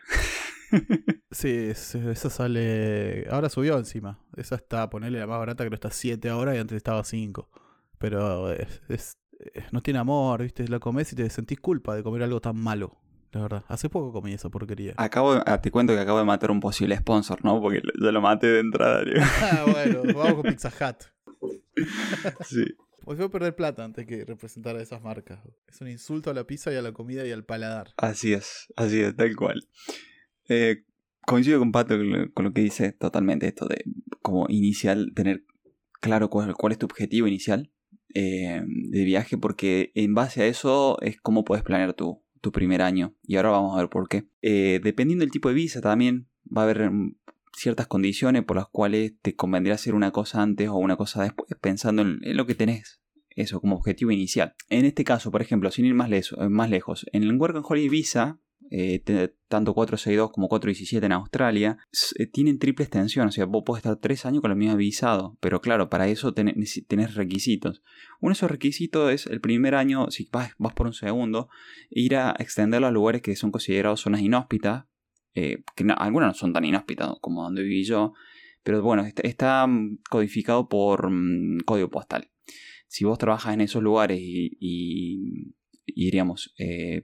sí, 1.32 1.50
esa 1.50 2.30
sale... 2.30 3.28
Ahora 3.30 3.50
subió 3.50 3.78
encima. 3.78 4.20
Esa 4.38 4.56
está, 4.56 4.90
ponerle 4.90 5.20
la 5.20 5.28
más 5.28 5.40
barata, 5.40 5.64
que 5.64 5.70
no 5.70 5.76
está 5.76 5.92
7 5.92 6.30
ahora 6.30 6.56
y 6.56 6.60
antes 6.60 6.78
estaba 6.78 7.04
5. 7.04 7.50
Pero 7.98 8.52
es, 8.52 9.18
no 9.72 9.82
tiene 9.82 10.00
amor, 10.00 10.44
¿viste? 10.44 10.68
La 10.68 10.80
comes 10.80 11.12
y 11.12 11.16
te 11.16 11.30
sentís 11.30 11.60
culpa 11.60 11.96
de 11.96 12.04
comer 12.04 12.24
algo 12.24 12.40
tan 12.40 12.58
malo 12.58 13.05
la 13.36 13.42
verdad. 13.42 13.66
Hace 13.68 13.90
poco 13.90 14.12
comí 14.12 14.34
esa 14.34 14.50
porquería. 14.50 14.94
Acabo 14.98 15.42
ah, 15.46 15.62
te 15.62 15.72
cuento 15.72 15.94
que 15.94 16.00
acabo 16.00 16.20
de 16.20 16.26
matar 16.26 16.52
un 16.52 16.60
posible 16.60 16.96
sponsor, 16.98 17.44
¿no? 17.44 17.62
Porque 17.62 17.82
yo 18.02 18.12
lo 18.12 18.22
maté 18.22 18.48
de 18.48 18.60
entrada. 18.60 19.04
ah, 19.42 19.66
bueno, 19.72 20.02
vamos 20.16 20.36
con 20.36 20.44
Pizza 20.44 20.70
Hut. 20.70 21.04
sí. 22.46 22.66
Pues 23.04 23.20
voy 23.20 23.28
a 23.28 23.30
perder 23.30 23.56
plata 23.56 23.84
antes 23.84 24.08
que 24.08 24.26
representar 24.26 24.76
a 24.76 24.82
esas 24.82 25.02
marcas. 25.02 25.40
Es 25.68 25.80
un 25.82 25.90
insulto 25.90 26.32
a 26.32 26.34
la 26.34 26.46
pizza 26.46 26.72
y 26.72 26.76
a 26.76 26.82
la 26.82 26.92
comida 26.92 27.26
y 27.28 27.32
al 27.32 27.44
paladar. 27.44 27.90
Así 27.98 28.34
es, 28.34 28.74
así 28.76 29.00
es, 29.00 29.16
tal 29.16 29.36
cual. 29.36 29.68
Eh, 30.48 30.86
coincido 31.22 31.60
con 31.60 31.72
Pato 31.72 31.96
con 32.34 32.46
lo 32.46 32.54
que 32.54 32.62
dice 32.62 32.94
totalmente 32.94 33.48
esto 33.48 33.68
de 33.68 33.84
como 34.24 34.48
inicial, 34.50 35.12
tener 35.14 35.44
claro 36.02 36.32
cuál, 36.32 36.56
cuál 36.56 36.72
es 36.72 36.80
tu 36.80 36.88
objetivo 36.88 37.28
inicial 37.28 37.72
eh, 38.16 38.64
de 38.66 39.04
viaje, 39.04 39.38
porque 39.38 39.92
en 39.94 40.16
base 40.16 40.42
a 40.42 40.48
eso 40.48 40.98
es 41.02 41.20
cómo 41.22 41.44
puedes 41.44 41.64
planear 41.64 41.94
tu, 41.94 42.25
tu 42.46 42.52
primer 42.52 42.84
año. 42.84 43.16
Y 43.24 43.38
ahora 43.38 43.50
vamos 43.50 43.76
a 43.76 43.80
ver 43.80 43.90
por 43.90 44.08
qué. 44.08 44.28
Eh, 44.44 44.80
dependiendo 44.84 45.24
del 45.24 45.32
tipo 45.32 45.50
de 45.50 45.56
visa 45.56 45.82
también 45.82 46.28
va 46.46 46.62
a 46.62 46.66
haber 46.66 46.92
mm, 46.92 47.16
ciertas 47.58 47.88
condiciones 47.88 48.44
por 48.44 48.56
las 48.56 48.68
cuales 48.68 49.14
te 49.24 49.36
convendría 49.36 49.74
hacer 49.74 49.96
una 49.96 50.12
cosa 50.12 50.44
antes 50.44 50.70
o 50.70 50.76
una 50.76 50.96
cosa 50.96 51.24
después, 51.24 51.50
pensando 51.60 52.04
en, 52.04 52.20
lo 52.38 52.46
que 52.46 52.54
tenés. 52.54 53.02
Eso 53.32 53.60
como 53.60 53.78
objetivo 53.78 54.12
inicial. 54.12 54.54
En 54.70 54.86
este 54.86 55.04
caso, 55.04 55.32
por 55.32 55.42
ejemplo, 55.42 55.72
sin 55.72 55.86
ir 55.86 55.96
más, 55.96 56.12
más 56.50 56.70
lejos, 56.70 57.08
en 57.14 57.24
el 57.24 57.36
Work 57.36 57.56
and 57.56 57.66
Holiday 57.68 57.90
Visa 57.90 58.40
eh, 58.72 59.00
tanto 59.48 59.74
462 59.74 60.32
como 60.32 60.48
417 60.48 61.06
en 61.06 61.12
Australia, 61.12 61.78
eh, 62.18 62.26
tienen 62.28 62.60
triple 62.60 62.86
extensión. 62.86 63.28
O 63.28 63.32
sea, 63.32 63.46
vos 63.46 63.64
podés 63.66 63.80
estar 63.80 63.98
tres 63.98 64.26
años 64.26 64.42
con 64.42 64.52
el 64.52 64.58
mismo 64.58 64.76
visado. 64.76 65.38
Pero 65.40 65.62
claro, 65.62 65.90
para 65.90 66.08
eso 66.08 66.34
tenés, 66.34 67.16
requisitos. 67.16 67.84
Uno 68.22 68.32
de 68.32 68.34
esos 68.34 68.52
requisitos 68.52 69.12
es 69.12 69.28
el 69.28 69.42
primer 69.42 69.76
año, 69.76 70.10
si 70.10 70.28
vas, 70.32 70.54
por 70.76 70.88
un 70.88 70.94
segundo, 70.94 71.50
ir 71.90 72.16
a 72.16 72.36
extenderlo 72.40 72.88
a 72.88 72.92
lugares 72.92 73.22
que 73.22 73.36
son 73.36 73.52
considerados 73.52 74.02
zonas 74.02 74.22
inhóspitas. 74.22 74.86
Eh, 75.38 75.64
que 75.76 75.86
algunas 75.98 76.28
no 76.30 76.34
son 76.34 76.54
tan 76.54 76.64
inhóspitas 76.64 77.12
como 77.22 77.44
donde 77.44 77.62
viví 77.62 77.84
yo. 77.84 78.14
Pero 78.64 78.82
bueno, 78.82 79.06
está, 79.06 79.68
mm, 79.68 80.00
codificado 80.10 80.70
por 80.70 81.12
mm, 81.12 81.60
código 81.66 81.90
postal. 81.90 82.32
Si 82.88 83.04
vos 83.04 83.18
trabajas 83.18 83.54
en 83.54 83.62
esos 83.62 83.84
lugares 83.84 84.20
y, 84.22 85.54
diríamos, 85.86 86.56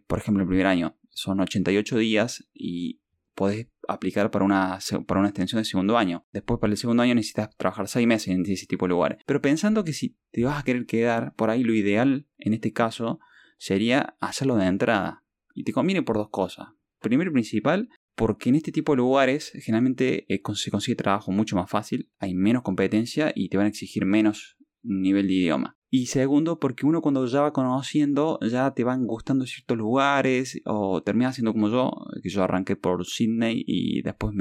por 0.08 0.20
ejemplo, 0.20 0.44
el 0.44 0.48
primer 0.48 0.68
año 0.68 0.96
son 1.12 1.40
88 1.40 1.98
días 1.98 2.48
y 2.54 3.02
podés 3.36 3.68
aplicar 3.88 4.32
para 4.32 4.46
una, 4.46 4.80
para 5.08 5.20
una 5.20 5.30
extensión 5.30 5.62
de 5.62 5.66
segundo 5.66 5.98
año. 5.98 6.26
Después 6.32 6.60
para 6.60 6.72
el 6.72 6.78
segundo 6.78 7.04
año 7.04 7.16
necesitas 7.16 7.56
trabajar 7.58 7.88
6 7.88 8.08
meses 8.08 8.28
en 8.30 8.46
ese 8.46 8.66
tipo 8.66 8.86
de 8.86 8.90
lugares. 8.90 9.20
Pero 9.26 9.42
pensando 9.42 9.84
que 9.84 9.94
si 9.94 10.18
te 10.32 10.44
vas 10.44 10.60
a 10.60 10.64
querer 10.64 10.86
quedar 10.86 11.34
por 11.36 11.50
ahí, 11.50 11.64
lo 11.64 11.74
ideal 11.74 12.28
en 12.38 12.54
este 12.54 12.74
caso 12.74 13.20
sería 13.58 14.16
hacerlo 14.20 14.56
de 14.56 14.66
entrada. 14.66 15.24
Y 15.54 15.64
te 15.64 15.74
conviene 15.74 16.02
por 16.02 16.18
dos 16.18 16.30
cosas. 16.30 16.70
Primero 17.00 17.32
y 17.32 17.34
principal, 17.34 17.90
porque 18.16 18.50
en 18.50 18.56
este 18.56 18.72
tipo 18.72 18.94
de 18.94 18.98
lugares 18.98 19.52
generalmente 19.56 20.26
eh, 20.34 20.42
se 20.54 20.72
consigue 20.72 20.96
trabajo 20.96 21.32
mucho 21.32 21.56
más 21.56 21.70
fácil, 21.70 22.12
hay 22.20 22.34
menos 22.34 22.62
competencia 22.62 23.32
y 23.36 23.50
te 23.50 23.58
van 23.58 23.66
a 23.66 23.70
exigir 23.70 24.06
menos 24.06 24.58
nivel 24.84 25.28
de 25.28 25.34
idioma. 25.34 25.78
Y 25.94 26.06
segundo, 26.06 26.58
porque 26.58 26.86
uno 26.86 27.02
cuando 27.02 27.26
ya 27.26 27.42
va 27.42 27.52
conociendo, 27.52 28.40
ya 28.50 28.74
te 28.74 28.86
van 28.86 29.06
gustando 29.06 29.46
ciertos 29.46 29.78
lugares, 29.78 30.62
o 30.64 31.04
termina 31.04 31.34
siendo 31.34 31.52
como 31.52 31.68
yo, 31.68 31.92
que 32.24 32.30
yo 32.30 32.44
arranqué 32.44 32.78
por 32.78 33.06
Sydney 33.06 33.62
y 33.68 34.02
después 34.02 34.34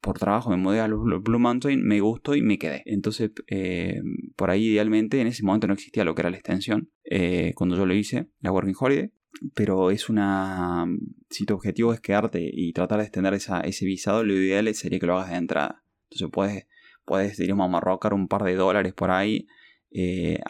por 0.00 0.18
trabajo 0.18 0.48
me 0.48 0.56
mudé 0.56 0.80
a 0.80 0.86
Blue 0.86 1.38
Mountain, 1.38 1.84
me 1.84 2.00
gustó 2.00 2.34
y 2.34 2.40
me 2.40 2.58
quedé. 2.58 2.82
Entonces, 2.86 3.30
eh, 3.48 4.00
por 4.36 4.48
ahí 4.48 4.68
idealmente, 4.68 5.20
en 5.20 5.26
ese 5.26 5.42
momento 5.42 5.66
no 5.66 5.74
existía 5.74 6.02
lo 6.02 6.14
que 6.14 6.22
era 6.22 6.30
la 6.30 6.38
extensión, 6.38 6.90
eh, 7.04 7.52
cuando 7.54 7.76
yo 7.76 7.84
lo 7.84 7.94
hice, 7.94 8.30
la 8.40 8.50
Working 8.50 8.74
Holiday, 8.80 9.12
pero 9.54 9.90
es 9.90 10.08
una... 10.08 10.86
Si 11.28 11.44
tu 11.44 11.52
objetivo 11.52 11.92
es 11.92 12.00
quedarte 12.00 12.40
y 12.50 12.72
tratar 12.72 13.00
de 13.00 13.04
extender 13.04 13.34
esa, 13.34 13.60
ese 13.60 13.84
visado, 13.84 14.24
lo 14.24 14.32
ideal 14.32 14.74
sería 14.74 14.98
que 14.98 15.04
lo 15.04 15.18
hagas 15.18 15.28
de 15.28 15.36
entrada. 15.36 15.84
Entonces 16.04 16.30
puedes, 16.32 16.66
puedes 17.04 17.36
diríamos, 17.36 17.66
amarrocar 17.66 18.14
un 18.14 18.28
par 18.28 18.44
de 18.44 18.54
dólares 18.54 18.94
por 18.94 19.10
ahí 19.10 19.46
eh, 19.96 20.40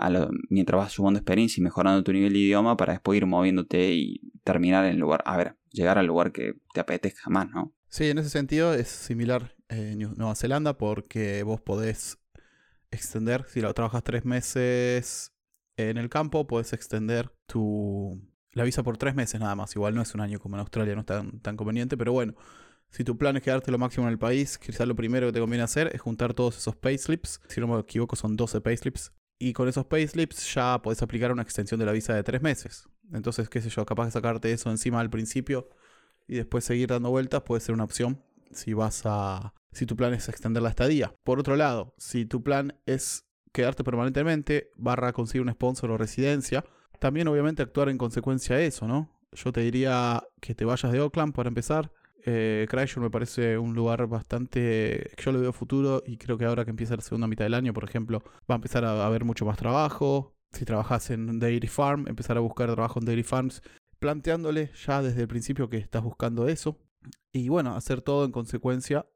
mientras 0.49 0.79
vas 0.79 0.93
sumando 0.93 1.19
experiencia 1.19 1.61
y 1.61 1.65
mejorando 1.65 2.03
tu 2.03 2.15
nivel 2.15 2.33
de 2.33 2.39
idioma 2.39 2.79
para 2.79 2.95
después 2.95 3.19
ir 3.19 3.27
moviéndote 3.27 3.93
y 3.93 4.33
terminar 4.43 4.87
en 4.87 4.93
el 4.93 4.99
lugar, 4.99 5.23
a 5.27 5.37
ver, 5.37 5.57
llegar 5.71 5.99
al 5.99 6.07
lugar 6.07 6.33
que 6.33 6.55
te 6.73 6.81
apetezca 6.81 7.29
más, 7.29 7.51
¿no? 7.51 7.75
Sí, 7.89 8.09
en 8.09 8.17
ese 8.17 8.31
sentido 8.31 8.73
es 8.73 8.89
similar 8.89 9.55
en 9.69 9.99
Nueva 10.17 10.35
Zelanda 10.35 10.79
porque 10.79 11.43
vos 11.43 11.61
podés 11.61 12.19
extender, 12.91 13.45
si 13.47 13.61
lo 13.61 13.73
trabajas 13.75 14.03
tres 14.03 14.25
meses 14.25 15.35
en 15.77 15.99
el 15.99 16.09
campo, 16.09 16.47
podés 16.47 16.73
extender 16.73 17.31
tu 17.47 18.19
la 18.53 18.65
visa 18.65 18.83
por 18.83 18.97
tres 18.97 19.15
meses 19.15 19.41
nada 19.41 19.55
más. 19.57 19.75
Igual 19.77 19.95
no 19.95 20.01
es 20.01 20.15
un 20.15 20.21
año 20.21 20.39
como 20.39 20.57
en 20.57 20.61
Australia, 20.61 20.95
no 20.95 21.01
es 21.01 21.07
tan, 21.07 21.41
tan 21.41 21.57
conveniente, 21.57 21.97
pero 21.97 22.13
bueno. 22.13 22.35
Si 22.89 23.03
tu 23.03 23.19
plan 23.19 23.37
es 23.37 23.43
quedarte 23.43 23.73
lo 23.73 23.79
máximo 23.79 24.07
en 24.07 24.13
el 24.13 24.19
país, 24.19 24.57
quizás 24.57 24.87
lo 24.87 24.95
primero 24.95 25.27
que 25.27 25.33
te 25.33 25.41
conviene 25.41 25.65
hacer 25.65 25.91
es 25.93 26.01
juntar 26.01 26.33
todos 26.33 26.57
esos 26.57 26.77
payslips. 26.77 27.41
Si 27.49 27.61
no 27.61 27.67
me 27.67 27.81
equivoco, 27.81 28.15
son 28.15 28.37
12 28.37 28.61
payslips 28.61 29.13
y 29.39 29.53
con 29.53 29.69
esos 29.69 29.87
payslips 29.87 30.55
ya 30.55 30.81
podés 30.81 31.03
aplicar 31.03 31.33
una 31.33 31.43
extensión 31.43 31.81
de 31.81 31.87
la 31.87 31.93
visa 31.93 32.15
de 32.15 32.23
tres 32.23 32.43
meses. 32.43 32.89
Entonces, 33.13 33.49
qué 33.49 33.61
sé 33.61 33.69
yo, 33.69 33.85
capaz 33.85 34.07
de 34.07 34.11
sacarte 34.13 34.53
eso 34.53 34.71
encima 34.71 35.01
al 35.01 35.11
principio 35.11 35.69
y 36.27 36.37
después 36.37 36.65
seguir 36.65 36.89
dando 36.89 37.11
vueltas 37.11 37.43
puede 37.43 37.61
ser 37.61 37.75
una 37.75 37.85
opción 37.85 38.23
si 38.51 38.73
vas 38.73 39.03
a. 39.05 39.53
si 39.73 39.87
tu 39.87 39.97
plan 39.97 40.15
es 40.15 40.29
extender 40.29 40.63
la 40.63 40.71
estadía. 40.71 41.15
Por 41.25 41.39
otro 41.39 41.57
lado, 41.57 41.95
si 41.99 42.25
tu 42.25 42.43
plan 42.43 42.79
es 42.87 43.27
quedarte 43.53 43.85
permanentemente, 43.85 44.71
barra 44.77 45.13
conseguir 45.13 45.43
un 45.43 45.53
sponsor 45.53 45.91
o 45.91 45.99
residencia, 45.99 46.65
también 46.99 47.29
obviamente 47.29 47.63
actuar 47.63 47.89
en 47.89 47.99
consecuencia 47.99 48.57
a 48.57 48.61
eso, 48.61 48.87
¿no? 48.87 49.11
Yo 49.33 49.53
te 49.53 49.61
diría 49.61 50.23
que 50.41 50.55
te 50.55 50.65
vayas 50.65 50.93
de 50.93 51.01
Oakland 51.01 51.35
para 51.35 51.49
empezar, 51.49 51.93
eh, 52.27 52.67
me 52.97 53.11
parece 53.11 53.59
un 53.59 53.75
lugar 53.75 54.07
bastante. 54.07 55.11
Yo 55.19 55.33
lo 55.33 55.41
veo 55.41 55.53
futuro 55.53 56.03
y 56.07 56.17
creo 56.17 56.39
que 56.39 56.47
ahora 56.47 56.65
que 56.65 56.71
empieza 56.71 56.97
la 56.97 57.03
segunda 57.03 57.27
mitad 57.27 57.45
del 57.45 57.55
año, 57.55 57.75
por 57.75 57.85
ejemplo, 57.85 58.23
va 58.51 58.55
a 58.55 58.57
empezar 58.57 58.85
a 58.85 59.05
haber 59.05 59.25
mucho 59.25 59.45
más 59.45 59.59
trabajo. 59.59 60.35
Si 60.53 60.65
trabajas 60.65 61.11
en 61.11 61.39
Dairy 61.39 61.69
Farm, 61.69 62.07
empezar 62.09 62.37
a 62.37 62.41
buscar 62.41 62.73
trabajo 62.73 62.99
en 63.01 63.07
Dairy 63.07 63.25
Farms, 63.25 63.63
planteándole 63.99 64.71
ya 64.87 65.03
desde 65.03 65.23
el 65.23 65.29
principio 65.29 65.69
que 65.69 65.77
estás 65.77 66.03
buscando 66.03 66.49
eso. 66.49 66.79
Y 67.33 67.49
bueno, 67.49 67.75
hacer 67.75 68.01
todo 68.01 68.25
en 68.25 68.33
consecuencia 68.33 69.07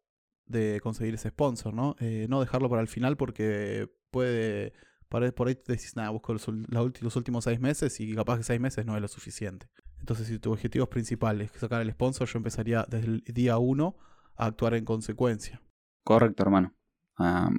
de 0.46 0.80
conseguir 0.82 1.14
ese 1.14 1.30
sponsor, 1.30 1.72
¿no? 1.72 1.96
Eh, 2.00 2.26
no 2.28 2.40
dejarlo 2.40 2.68
para 2.68 2.82
el 2.82 2.88
final 2.88 3.16
porque 3.16 3.88
puede. 4.10 4.72
Por 5.08 5.22
ahí 5.48 5.54
te 5.54 5.72
decís, 5.72 5.96
nada, 5.96 6.10
busco 6.10 6.34
los, 6.34 6.46
los 6.48 7.16
últimos 7.16 7.44
seis 7.44 7.60
meses 7.60 7.98
y 8.00 8.14
capaz 8.14 8.36
que 8.36 8.42
seis 8.42 8.60
meses 8.60 8.84
no 8.84 8.94
es 8.94 9.00
lo 9.00 9.08
suficiente. 9.08 9.68
Entonces, 10.00 10.26
si 10.26 10.38
tu 10.38 10.52
objetivo 10.52 10.87
principal 10.87 11.40
es 11.40 11.50
sacar 11.52 11.83
el 11.83 11.90
sponsor, 11.93 12.28
yo 12.28 12.38
empezaría 12.38 12.87
desde 12.88 13.07
el 13.07 13.25
día 13.25 13.59
1 13.59 13.97
a 14.37 14.47
actuar 14.47 14.75
en 14.75 14.85
consecuencia. 14.85 15.61
Correcto, 16.05 16.43
hermano. 16.43 16.75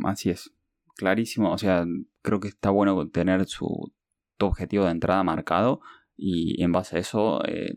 así 0.06 0.30
es. 0.30 0.52
Clarísimo. 0.96 1.52
O 1.52 1.58
sea, 1.58 1.86
creo 2.22 2.40
que 2.40 2.48
está 2.48 2.72
bueno 2.72 3.10
tener 3.10 3.46
su, 3.48 3.94
tu 4.38 4.48
objetivo 4.48 4.86
de 4.86 4.92
entrada 4.92 5.24
marcado 5.24 5.82
y 6.16 6.62
en 6.64 6.72
base 6.72 6.98
a 6.98 7.00
eso 7.00 7.46
eh, 7.46 7.76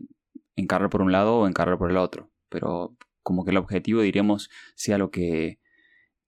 encargar 0.55 0.89
por 0.89 1.01
un 1.01 1.11
lado 1.11 1.39
o 1.39 1.47
encargar 1.47 1.77
por 1.77 1.91
el 1.91 1.97
otro. 1.97 2.31
Pero 2.49 2.97
como 3.21 3.45
que 3.45 3.51
el 3.51 3.57
objetivo, 3.57 4.01
diríamos, 4.01 4.49
sea 4.75 4.97
lo 4.97 5.11
que 5.11 5.59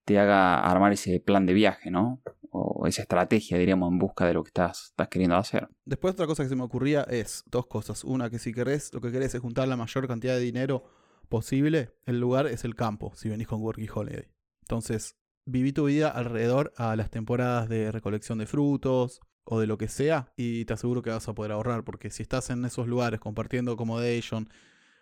te 0.06 0.20
haga 0.20 0.60
armar 0.60 0.94
ese 0.94 1.20
plan 1.20 1.46
de 1.46 1.54
viaje, 1.54 1.92
¿no? 1.92 2.22
O 2.56 2.88
esa 2.88 3.02
estrategia, 3.02 3.58
diríamos, 3.58 3.92
en 3.92 4.00
busca 4.00 4.26
de 4.26 4.34
lo 4.34 4.44
que 4.44 4.50
estás, 4.50 4.86
estás 4.86 5.08
queriendo 5.10 5.36
hacer. 5.36 5.68
Después 5.84 6.14
otra 6.14 6.28
cosa 6.28 6.44
que 6.44 6.50
se 6.50 6.56
me 6.56 6.64
ocurría 6.64 7.02
es 7.04 7.44
dos 7.48 7.68
cosas. 7.68 8.04
Una, 8.04 8.30
que 8.30 8.40
si 8.40 8.54
querés, 8.54 8.94
lo 8.94 9.02
que 9.02 9.12
querés 9.12 9.36
es 9.36 9.42
juntar 9.42 9.68
la 9.68 9.76
mayor 9.76 10.08
cantidad 10.08 10.36
de 10.36 10.42
dinero 10.42 10.84
posible, 11.28 11.96
el 12.06 12.20
lugar 12.20 12.48
es 12.48 12.64
el 12.64 12.76
campo, 12.76 13.12
si 13.16 13.30
venís 13.30 13.48
con 13.48 13.62
Working 13.62 13.90
Holiday. 13.94 14.32
Entonces, 14.62 15.18
viví 15.46 15.74
tu 15.74 15.86
vida 15.86 16.10
alrededor 16.10 16.74
a 16.78 16.96
las 16.96 17.10
temporadas 17.10 17.70
de 17.70 17.92
recolección 17.92 18.38
de 18.38 18.46
frutos 18.46 19.22
o 19.44 19.60
de 19.60 19.68
lo 19.68 19.78
que 19.78 19.88
sea 19.88 20.34
y 20.36 20.66
te 20.66 20.74
aseguro 20.74 21.02
que 21.02 21.12
vas 21.12 21.28
a 21.28 21.36
poder 21.36 21.52
ahorrar, 21.52 21.84
porque 21.84 22.10
si 22.10 22.24
estás 22.24 22.50
en 22.50 22.66
esos 22.66 22.88
lugares 22.88 23.20
compartiendo 23.20 23.74
accommodation 23.74 24.50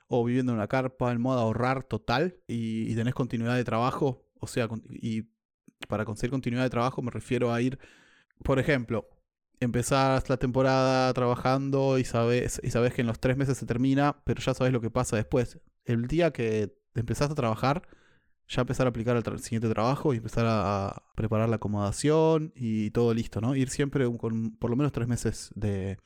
o 0.08 0.24
viviendo 0.24 0.52
en 0.52 0.58
una 0.58 0.68
carpa 0.68 1.12
en 1.12 1.22
modo 1.22 1.40
ahorrar 1.40 1.84
total 1.84 2.38
y, 2.48 2.92
y 2.92 2.96
tenés 2.96 3.14
continuidad 3.14 3.56
de 3.56 3.64
trabajo, 3.64 4.26
o 4.40 4.48
sea, 4.48 4.68
y 4.90 5.33
para 5.88 6.06
conseguir 6.06 6.32
continuidad 6.32 6.64
de 6.64 6.70
trabajo 6.70 7.02
me 7.02 7.12
refiero 7.12 7.54
a 7.54 7.62
ir, 7.62 7.80
por 8.44 8.60
ejemplo, 8.60 9.08
empezás 9.60 10.30
la 10.30 10.38
temporada 10.38 11.14
trabajando 11.14 11.98
y 11.98 12.04
sabes, 12.04 12.60
y 12.64 12.72
sabes 12.72 12.94
que 12.94 13.02
en 13.02 13.08
los 13.08 13.20
tres 13.20 13.38
meses 13.38 13.58
se 13.58 13.66
termina, 13.66 14.18
pero 14.26 14.42
ya 14.42 14.54
sabes 14.54 14.74
lo 14.74 14.82
que 14.82 14.90
pasa 14.90 15.16
después. 15.16 15.60
El 15.86 16.08
día 16.08 16.32
que 16.32 16.76
empezaste 16.96 17.34
a 17.34 17.36
trabajar, 17.36 17.88
ya 18.48 18.62
empezar 18.62 18.88
a 18.88 18.90
aplicar 18.90 19.16
al 19.16 19.40
siguiente 19.40 19.70
trabajo 19.70 20.14
y 20.14 20.18
empezar 20.18 20.46
a, 20.48 21.04
preparar 21.16 21.50
la 21.50 21.56
acomodación 21.58 22.52
y 22.56 22.92
todo 22.92 23.14
listo, 23.14 23.42
¿no? 23.42 23.56
Ir 23.56 23.70
siempre 23.70 24.06
con 24.18 24.56
por 24.58 24.70
lo 24.70 24.76
menos 24.76 24.92
tres 24.92 25.08
meses 25.08 25.52
de 25.56 25.98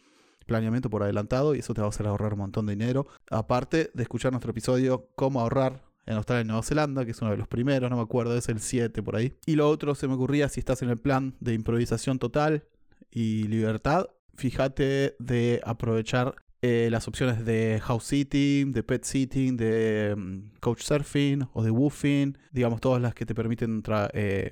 planeamiento 0.46 0.90
por 0.90 1.04
adelantado 1.04 1.56
y 1.56 1.60
eso 1.60 1.74
te 1.74 1.82
va 1.82 1.88
a 1.88 1.90
hacer 1.90 2.08
ahorrar 2.08 2.34
un 2.34 2.40
montón 2.40 2.66
de 2.66 2.76
dinero. 2.76 3.08
Aparte 3.30 3.92
de 3.94 4.04
escuchar 4.04 4.32
nuestro 4.32 4.52
episodio 4.52 5.10
Cómo 5.16 5.42
ahorrar 5.42 5.87
en 6.08 6.16
Australia 6.16 6.42
y 6.42 6.48
Nueva 6.48 6.64
Zelanda, 6.64 7.06
que 7.06 7.12
es 7.12 7.22
uno 7.22 7.32
de 7.32 7.38
los 7.38 7.48
primeros, 7.48 7.90
no 7.90 7.98
me 7.98 8.02
acuerdo, 8.02 8.36
es 8.36 8.50
el 8.50 8.60
7 8.60 9.04
por 9.04 9.16
ahí. 9.16 9.34
Y 9.46 9.56
lo 9.56 9.70
otro 9.70 9.94
se 9.94 10.08
me 10.08 10.16
ocurría 10.16 10.50
si 10.50 10.60
estás 10.60 10.82
en 10.82 10.90
el 10.90 10.98
plan 10.98 11.36
de 11.40 11.54
improvisación 11.54 12.18
total 12.18 12.64
y 13.12 13.44
libertad, 13.44 14.08
fíjate 14.36 15.16
de 15.20 15.62
aprovechar 15.66 16.36
eh, 16.62 16.88
las 16.90 17.08
opciones 17.08 17.46
de 17.46 17.80
house 17.84 18.06
sitting, 18.06 18.72
de 18.72 18.84
pet 18.84 19.04
sitting, 19.04 19.58
de 19.58 20.16
mm, 20.18 20.60
coach 20.60 20.82
surfing 20.82 21.48
o 21.54 21.62
de 21.64 21.72
woofing, 21.72 22.38
digamos 22.52 22.82
todas 22.82 23.02
las 23.02 23.14
que 23.14 23.26
te 23.26 23.36
permiten 23.36 23.84
eh, 24.14 24.52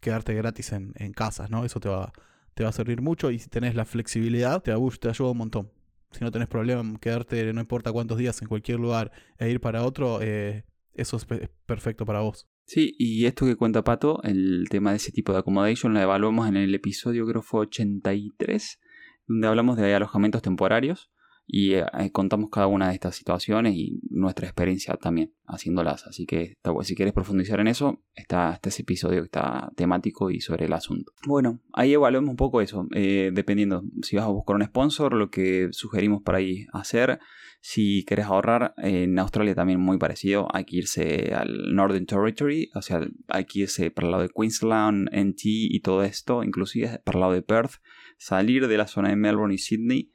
quedarte 0.00 0.34
gratis 0.34 0.72
en, 0.72 0.92
en 0.96 1.12
casas, 1.12 1.50
¿no? 1.50 1.64
Eso 1.64 1.80
te 1.80 1.88
va, 1.88 2.12
te 2.54 2.62
va 2.62 2.70
a 2.70 2.72
servir 2.72 3.00
mucho 3.00 3.30
y 3.30 3.38
si 3.38 3.48
tenés 3.48 3.74
la 3.74 3.84
flexibilidad, 3.84 4.62
te, 4.62 4.72
te 4.72 5.08
ayuda 5.08 5.30
un 5.30 5.38
montón. 5.38 5.70
Si 6.10 6.24
no 6.24 6.30
tenés 6.30 6.48
problema 6.48 6.82
quedarte 6.98 7.52
no 7.52 7.60
importa 7.60 7.92
cuántos 7.92 8.18
días 8.18 8.42
en 8.42 8.48
cualquier 8.48 8.80
lugar 8.80 9.12
e 9.38 9.48
ir 9.48 9.60
para 9.60 9.84
otro, 9.84 10.20
eh, 10.20 10.64
eso 11.00 11.16
es 11.16 11.26
perfecto 11.66 12.04
para 12.04 12.20
vos. 12.20 12.48
Sí, 12.64 12.94
y 12.98 13.26
esto 13.26 13.46
que 13.46 13.56
cuenta 13.56 13.82
Pato, 13.82 14.22
el 14.22 14.66
tema 14.70 14.90
de 14.90 14.98
ese 14.98 15.12
tipo 15.12 15.32
de 15.32 15.38
accommodation, 15.38 15.94
lo 15.94 16.00
evaluamos 16.00 16.48
en 16.48 16.56
el 16.56 16.74
episodio, 16.74 17.26
creo 17.26 17.42
fue 17.42 17.62
83, 17.62 18.78
donde 19.26 19.48
hablamos 19.48 19.76
de 19.76 19.94
alojamientos 19.94 20.42
temporarios 20.42 21.10
y 21.52 21.74
eh, 21.74 21.84
contamos 22.12 22.48
cada 22.48 22.68
una 22.68 22.88
de 22.88 22.94
estas 22.94 23.16
situaciones 23.16 23.74
y 23.74 24.00
nuestra 24.08 24.46
experiencia 24.46 24.94
también 24.94 25.32
haciéndolas. 25.46 26.06
Así 26.06 26.24
que 26.24 26.56
si 26.82 26.94
quieres 26.94 27.12
profundizar 27.12 27.58
en 27.58 27.66
eso, 27.66 28.04
está, 28.14 28.52
este 28.52 28.68
ese 28.68 28.82
episodio 28.82 29.22
que 29.22 29.26
está 29.26 29.72
temático 29.74 30.30
y 30.30 30.40
sobre 30.40 30.66
el 30.66 30.72
asunto. 30.72 31.12
Bueno, 31.26 31.58
ahí 31.72 31.92
evaluamos 31.92 32.30
un 32.30 32.36
poco 32.36 32.60
eso, 32.60 32.86
eh, 32.94 33.32
dependiendo 33.34 33.82
si 34.02 34.14
vas 34.14 34.26
a 34.26 34.28
buscar 34.28 34.54
un 34.54 34.64
sponsor, 34.64 35.12
lo 35.14 35.28
que 35.30 35.70
sugerimos 35.72 36.22
para 36.22 36.38
ahí 36.38 36.66
hacer. 36.72 37.18
Si 37.60 38.04
querés 38.04 38.26
ahorrar, 38.26 38.72
en 38.76 39.18
Australia 39.18 39.56
también 39.56 39.80
muy 39.80 39.98
parecido, 39.98 40.46
hay 40.54 40.64
que 40.64 40.76
irse 40.76 41.34
al 41.34 41.74
Northern 41.74 42.06
Territory, 42.06 42.70
o 42.76 42.80
sea, 42.80 43.00
hay 43.26 43.44
que 43.44 43.60
irse 43.60 43.90
para 43.90 44.06
el 44.06 44.12
lado 44.12 44.22
de 44.22 44.30
Queensland, 44.30 45.08
NT 45.12 45.40
y 45.44 45.80
todo 45.80 46.04
esto, 46.04 46.44
inclusive 46.44 47.00
para 47.04 47.16
el 47.16 47.20
lado 47.20 47.32
de 47.32 47.42
Perth, 47.42 47.72
salir 48.18 48.68
de 48.68 48.78
la 48.78 48.86
zona 48.86 49.08
de 49.08 49.16
Melbourne 49.16 49.52
y 49.52 49.58
Sydney 49.58 50.12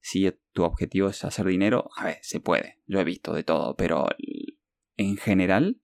si 0.00 0.30
tu 0.52 0.64
objetivo 0.64 1.08
es 1.08 1.24
hacer 1.24 1.46
dinero, 1.46 1.90
a 1.96 2.04
ver, 2.04 2.18
se 2.22 2.40
puede. 2.40 2.78
Yo 2.86 3.00
he 3.00 3.04
visto 3.04 3.34
de 3.34 3.44
todo, 3.44 3.76
pero 3.76 4.08
en 4.96 5.16
general 5.16 5.80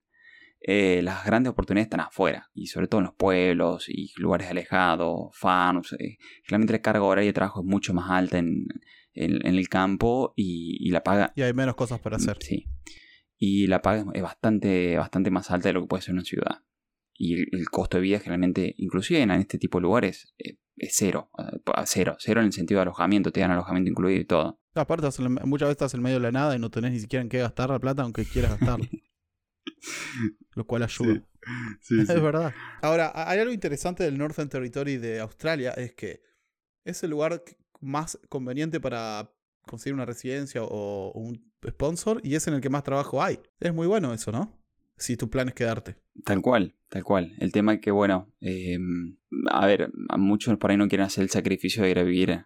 eh, 0.67 1.01
las 1.03 1.23
grandes 1.23 1.51
oportunidades 1.51 1.85
están 1.85 1.99
afuera 1.99 2.49
y 2.55 2.67
sobre 2.67 2.87
todo 2.87 3.01
en 3.01 3.05
los 3.05 3.13
pueblos 3.13 3.87
y 3.87 4.11
lugares 4.17 4.49
alejados, 4.49 5.29
farms. 5.33 5.93
Eh, 5.93 6.17
realmente 6.47 6.73
la 6.73 6.81
carga 6.81 7.03
horaria 7.03 7.29
de 7.29 7.33
trabajo 7.33 7.61
es 7.61 7.67
mucho 7.67 7.93
más 7.93 8.09
alta 8.09 8.39
en, 8.39 8.65
el 9.13 9.69
campo 9.69 10.33
y, 10.35 10.89
la 10.89 11.03
paga. 11.03 11.31
Y 11.35 11.43
hay 11.43 11.53
menos 11.53 11.75
cosas 11.75 11.99
para 11.99 12.17
hacer. 12.17 12.37
Sí. 12.41 12.65
Y 13.37 13.67
la 13.67 13.81
paga 13.81 14.05
es 14.13 14.21
bastante, 14.23 14.97
bastante 14.97 15.29
más 15.29 15.51
alta 15.51 15.69
de 15.69 15.73
lo 15.73 15.81
que 15.81 15.87
puede 15.87 16.01
ser 16.01 16.11
en 16.11 16.17
una 16.17 16.25
ciudad. 16.25 16.63
Y 17.17 17.55
el, 17.55 17.69
costo 17.69 17.97
de 17.97 18.03
vida 18.03 18.19
generalmente, 18.19 18.75
inclusive 18.77 19.21
en 19.21 19.31
este 19.31 19.57
tipo 19.57 19.77
de 19.77 19.83
lugares, 19.83 20.33
eh, 20.37 20.57
es 20.77 20.93
cero, 20.95 21.29
cero, 21.85 22.17
cero 22.19 22.41
en 22.41 22.47
el 22.47 22.53
sentido 22.53 22.79
de 22.79 22.83
alojamiento, 22.83 23.31
te 23.31 23.39
dan 23.39 23.51
alojamiento 23.51 23.89
incluido 23.89 24.19
y 24.19 24.25
todo. 24.25 24.59
Aparte, 24.73 25.07
muchas 25.45 25.67
veces 25.67 25.71
estás 25.71 25.93
en 25.93 26.01
medio 26.01 26.17
de 26.17 26.23
la 26.23 26.31
nada 26.31 26.55
y 26.55 26.59
no 26.59 26.69
tenés 26.69 26.91
ni 26.91 26.99
siquiera 26.99 27.23
en 27.23 27.29
qué 27.29 27.39
gastar 27.39 27.69
la 27.69 27.79
plata, 27.79 28.01
aunque 28.01 28.25
quieras 28.25 28.59
gastarla. 28.59 28.89
Lo 30.55 30.67
cual 30.67 30.83
ayuda. 30.83 31.21
es 31.89 32.21
verdad. 32.21 32.53
Ahora, 32.81 33.11
hay 33.15 33.39
algo 33.39 33.53
interesante 33.53 34.03
del 34.03 34.17
Northern 34.17 34.49
Territory 34.49 34.97
de 34.97 35.21
Australia, 35.21 35.71
es 35.71 35.93
que 35.93 36.21
es 36.83 37.01
el 37.03 37.11
lugar 37.11 37.41
más 37.79 38.19
conveniente 38.27 38.81
para 38.81 39.31
conseguir 39.61 39.93
una 39.93 40.05
residencia 40.05 40.61
o 40.63 41.11
un 41.13 41.51
sponsor 41.65 42.19
y 42.23 42.35
es 42.35 42.47
en 42.47 42.55
el 42.55 42.61
que 42.61 42.69
más 42.69 42.83
trabajo 42.83 43.23
hay. 43.23 43.39
Es 43.59 43.73
muy 43.73 43.87
bueno 43.87 44.13
eso, 44.13 44.31
¿no? 44.31 44.64
Si 44.97 45.17
tu 45.17 45.29
plan 45.29 45.49
es 45.49 45.53
quedarte. 45.53 45.97
Tal 46.23 46.41
cual, 46.41 46.75
tal 46.89 47.03
cual. 47.03 47.33
El 47.39 47.51
tema 47.51 47.73
es 47.73 47.81
que, 47.81 47.91
bueno, 47.91 48.31
em, 48.39 49.17
a 49.49 49.65
ver, 49.65 49.91
a 50.09 50.17
muchos 50.17 50.57
por 50.57 50.71
ahí 50.71 50.77
no 50.77 50.87
quieren 50.87 51.05
hacer 51.05 51.23
el 51.23 51.29
sacrificio 51.29 51.83
de 51.83 51.91
ir 51.91 51.99
a 51.99 52.03
vivir. 52.03 52.45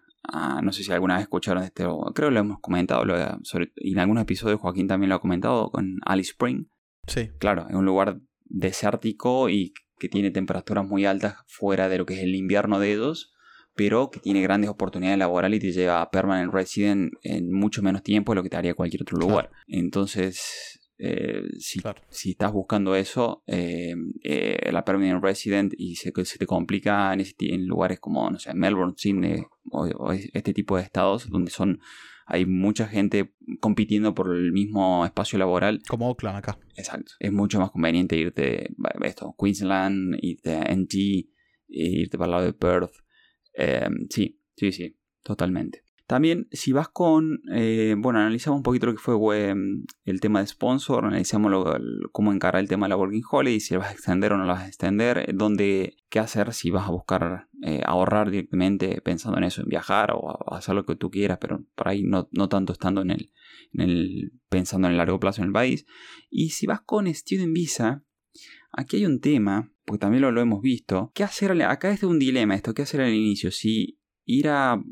no 0.62 0.72
sé 0.72 0.82
si 0.82 0.92
alguna 0.92 1.14
vez 1.14 1.22
escucharon 1.22 1.62
este, 1.62 1.84
creo 1.84 2.12
que 2.28 2.30
lo 2.30 2.40
hemos 2.40 2.60
comentado, 2.60 3.04
lo, 3.04 3.16
sobre, 3.42 3.72
y 3.76 3.92
en 3.92 3.98
algunos 4.00 4.22
episodios 4.22 4.60
Joaquín 4.60 4.86
también 4.86 5.08
lo 5.08 5.16
ha 5.16 5.20
comentado 5.20 5.70
con 5.70 5.98
Alice 6.04 6.32
Spring. 6.32 6.66
Sí. 7.06 7.30
Claro, 7.38 7.66
es 7.68 7.74
un 7.74 7.84
lugar 7.84 8.20
desértico 8.44 9.48
y 9.48 9.72
que 9.98 10.08
tiene 10.08 10.30
temperaturas 10.30 10.86
muy 10.86 11.04
altas 11.04 11.36
fuera 11.46 11.88
de 11.88 11.98
lo 11.98 12.06
que 12.06 12.14
es 12.14 12.20
el 12.20 12.34
invierno 12.34 12.80
de 12.80 12.92
ellos, 12.92 13.32
pero 13.74 14.10
que 14.10 14.18
tiene 14.18 14.42
grandes 14.42 14.70
oportunidades 14.70 15.18
laborales 15.18 15.58
y 15.58 15.60
te 15.60 15.72
lleva 15.72 16.02
a 16.02 16.10
permanent 16.10 16.52
resident 16.52 17.12
en 17.22 17.52
mucho 17.52 17.82
menos 17.82 18.02
tiempo 18.02 18.32
de 18.32 18.36
lo 18.36 18.42
que 18.42 18.50
te 18.50 18.56
haría 18.56 18.74
cualquier 18.74 19.02
otro 19.02 19.18
lugar. 19.18 19.50
Entonces, 19.68 20.79
eh, 21.02 21.44
si, 21.58 21.80
si, 22.10 22.32
estás 22.32 22.52
buscando 22.52 22.94
eso, 22.94 23.42
eh, 23.46 23.94
eh, 24.22 24.70
la 24.70 24.84
permanent 24.84 25.24
resident 25.24 25.72
y 25.78 25.96
se, 25.96 26.12
se 26.24 26.38
te 26.38 26.46
complica 26.46 27.14
en, 27.14 27.24
en, 27.38 27.66
lugares 27.66 28.00
como, 28.00 28.30
no 28.30 28.38
sé, 28.38 28.52
Melbourne, 28.52 28.92
Sydney 28.98 29.42
o, 29.70 30.12
este 30.12 30.52
tipo 30.52 30.76
de 30.76 30.82
estados 30.82 31.30
donde 31.30 31.50
son 31.50 31.80
hay 32.26 32.44
mucha 32.44 32.86
gente 32.86 33.34
compitiendo 33.60 34.14
por 34.14 34.36
el 34.36 34.52
mismo 34.52 35.06
espacio 35.06 35.38
laboral. 35.38 35.80
Como 35.88 36.10
Oakland 36.10 36.36
acá. 36.36 36.58
Exacto. 36.76 37.12
Es 37.18 37.32
mucho 37.32 37.58
más 37.58 37.70
conveniente 37.70 38.16
irte, 38.16 38.68
esto, 39.02 39.34
Queensland, 39.38 40.16
irte 40.20 40.54
a 40.54 40.64
NG, 40.72 41.30
irte 41.66 42.18
para 42.18 42.26
el 42.26 42.30
lado 42.30 42.44
de 42.44 42.52
Perth. 42.52 42.92
sí, 44.10 44.38
sí, 44.54 44.70
sí, 44.70 44.98
totalmente. 45.22 45.82
También, 46.10 46.48
si 46.50 46.72
vas 46.72 46.88
con, 46.88 47.40
eh, 47.52 47.94
bueno, 47.96 48.18
analizamos 48.18 48.56
un 48.56 48.62
poquito 48.64 48.86
lo 48.86 48.94
que 48.94 48.98
fue 48.98 49.54
el 50.04 50.20
tema 50.20 50.40
de 50.40 50.48
sponsor, 50.48 51.04
analizamos 51.04 51.52
cómo 52.10 52.32
encarar 52.32 52.60
el 52.60 52.68
tema 52.68 52.86
de 52.86 52.88
la 52.88 52.96
Working 52.96 53.22
Holiday, 53.30 53.60
si 53.60 53.74
lo 53.74 53.78
vas 53.78 53.90
a 53.90 53.92
extender 53.92 54.32
o 54.32 54.36
no 54.36 54.42
lo 54.42 54.52
vas 54.52 54.64
a 54.64 54.66
extender, 54.66 55.32
dónde, 55.36 55.98
qué 56.08 56.18
hacer 56.18 56.52
si 56.52 56.72
vas 56.72 56.88
a 56.88 56.90
buscar 56.90 57.46
eh, 57.62 57.82
ahorrar 57.86 58.32
directamente 58.32 59.00
pensando 59.02 59.38
en 59.38 59.44
eso, 59.44 59.62
en 59.62 59.68
viajar 59.68 60.10
o 60.12 60.52
hacer 60.52 60.74
lo 60.74 60.84
que 60.84 60.96
tú 60.96 61.12
quieras, 61.12 61.38
pero 61.40 61.64
por 61.76 61.86
ahí 61.86 62.02
no, 62.02 62.28
no 62.32 62.48
tanto 62.48 62.72
estando 62.72 63.02
en 63.02 63.12
el, 63.12 63.32
en 63.72 63.80
el, 63.80 64.32
pensando 64.48 64.88
en 64.88 64.94
el 64.94 64.98
largo 64.98 65.20
plazo 65.20 65.42
en 65.42 65.46
el 65.46 65.52
país. 65.52 65.86
Y 66.28 66.50
si 66.50 66.66
vas 66.66 66.80
con 66.80 67.06
Student 67.06 67.52
Visa, 67.52 68.02
aquí 68.72 68.96
hay 68.96 69.06
un 69.06 69.20
tema, 69.20 69.72
porque 69.84 70.00
también 70.00 70.22
lo, 70.22 70.32
lo 70.32 70.40
hemos 70.40 70.60
visto, 70.60 71.12
¿qué 71.14 71.22
hacer? 71.22 71.52
Acá 71.62 71.92
es 71.92 72.00
de 72.00 72.08
un 72.08 72.18
dilema 72.18 72.56
esto, 72.56 72.74
¿qué 72.74 72.82
hacer 72.82 73.00
al 73.00 73.14
inicio? 73.14 73.52
Si 73.52 74.00
ir 74.24 74.48
a 74.48 74.82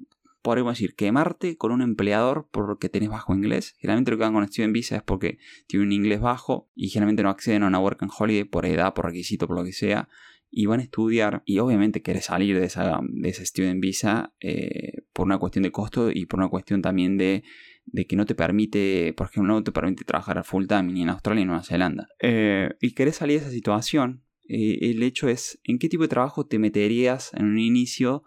podríamos 0.42 0.74
decir, 0.74 0.94
quemarte 0.94 1.57
con 1.57 1.72
un 1.72 1.83
empleador 1.83 2.48
porque 2.51 2.88
tenés 2.88 3.09
bajo 3.09 3.35
inglés. 3.35 3.74
Generalmente 3.79 4.11
lo 4.11 4.18
que 4.18 4.24
van 4.24 4.33
con 4.33 4.46
Student 4.46 4.72
Visa 4.72 4.96
es 4.96 5.03
porque 5.03 5.38
tienen 5.66 5.88
un 5.88 5.92
inglés 5.92 6.20
bajo 6.20 6.70
y 6.74 6.88
generalmente 6.88 7.22
no 7.22 7.31
acceden 7.31 7.62
a 7.62 7.66
una 7.66 7.81
Work 7.81 8.03
and 8.03 8.12
Holiday 8.16 8.44
por 8.44 8.66
edad, 8.66 8.94
por 8.94 9.07
requisito, 9.07 9.46
por 9.46 9.57
lo 9.57 9.64
que 9.64 9.72
sea. 9.72 10.09
Y 10.51 10.64
van 10.64 10.81
a 10.81 10.83
estudiar 10.83 11.42
y 11.44 11.59
obviamente 11.59 12.01
querés 12.01 12.27
salir 12.27 12.59
de 12.59 12.64
esa, 12.64 13.01
de 13.03 13.29
esa 13.29 13.44
Student 13.44 13.81
Visa 13.81 14.33
eh, 14.40 15.03
por 15.12 15.27
una 15.27 15.38
cuestión 15.38 15.62
de 15.64 15.70
costo 15.70 16.11
y 16.11 16.24
por 16.24 16.40
una 16.40 16.48
cuestión 16.48 16.81
también 16.81 17.18
de, 17.18 17.42
de 17.85 18.07
que 18.07 18.16
no 18.16 18.24
te 18.24 18.35
permite, 18.35 19.12
por 19.14 19.27
ejemplo, 19.29 19.53
no 19.53 19.62
te 19.62 19.72
permite 19.72 20.05
trabajar 20.05 20.42
full 20.44 20.66
time 20.66 20.85
ni 20.85 21.03
en 21.03 21.11
Australia 21.11 21.37
ni 21.37 21.42
en 21.42 21.48
Nueva 21.48 21.64
Zelanda. 21.64 22.09
Eh, 22.20 22.70
y 22.81 22.92
querés 22.92 23.16
salir 23.16 23.40
de 23.40 23.46
esa 23.46 23.53
situación, 23.53 24.22
eh, 24.48 24.90
el 24.90 25.03
hecho 25.03 25.29
es 25.29 25.61
en 25.64 25.79
qué 25.79 25.88
tipo 25.88 26.03
de 26.03 26.09
trabajo 26.09 26.46
te 26.46 26.59
meterías 26.59 27.33
en 27.35 27.46
un 27.46 27.59
inicio 27.59 28.24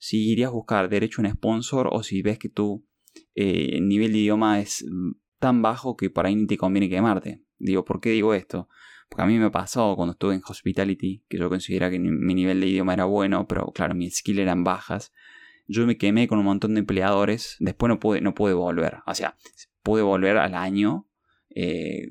si 0.00 0.30
irías 0.30 0.48
a 0.48 0.52
buscar 0.52 0.88
derecho 0.88 1.20
a 1.20 1.26
un 1.26 1.30
sponsor 1.30 1.88
o 1.92 2.02
si 2.02 2.22
ves 2.22 2.38
que 2.38 2.48
tu 2.48 2.84
eh, 3.34 3.78
nivel 3.82 4.12
de 4.12 4.18
idioma 4.18 4.58
es 4.58 4.84
mm, 4.90 5.10
tan 5.38 5.60
bajo 5.60 5.94
que 5.96 6.08
para 6.08 6.28
ahí 6.28 6.36
ni 6.36 6.46
te 6.46 6.56
conviene 6.56 6.88
quemarte. 6.88 7.44
Digo, 7.58 7.84
¿por 7.84 8.00
qué 8.00 8.10
digo 8.10 8.32
esto? 8.32 8.68
Porque 9.10 9.22
a 9.22 9.26
mí 9.26 9.38
me 9.38 9.50
pasó 9.50 9.94
cuando 9.96 10.12
estuve 10.12 10.34
en 10.34 10.42
hospitality, 10.42 11.22
que 11.28 11.36
yo 11.36 11.50
consideraba 11.50 11.90
que 11.90 11.98
mi 11.98 12.34
nivel 12.34 12.60
de 12.60 12.68
idioma 12.68 12.94
era 12.94 13.04
bueno, 13.04 13.46
pero 13.46 13.72
claro, 13.72 13.94
mis 13.94 14.16
skills 14.16 14.38
eran 14.38 14.64
bajas. 14.64 15.12
Yo 15.68 15.86
me 15.86 15.98
quemé 15.98 16.26
con 16.28 16.38
un 16.38 16.46
montón 16.46 16.74
de 16.74 16.80
empleadores, 16.80 17.56
después 17.60 17.88
no 17.88 18.00
pude, 18.00 18.22
no 18.22 18.32
pude 18.34 18.54
volver. 18.54 18.98
O 19.06 19.14
sea, 19.14 19.36
pude 19.82 20.02
volver 20.02 20.38
al 20.38 20.54
año, 20.54 21.08
eh, 21.54 22.08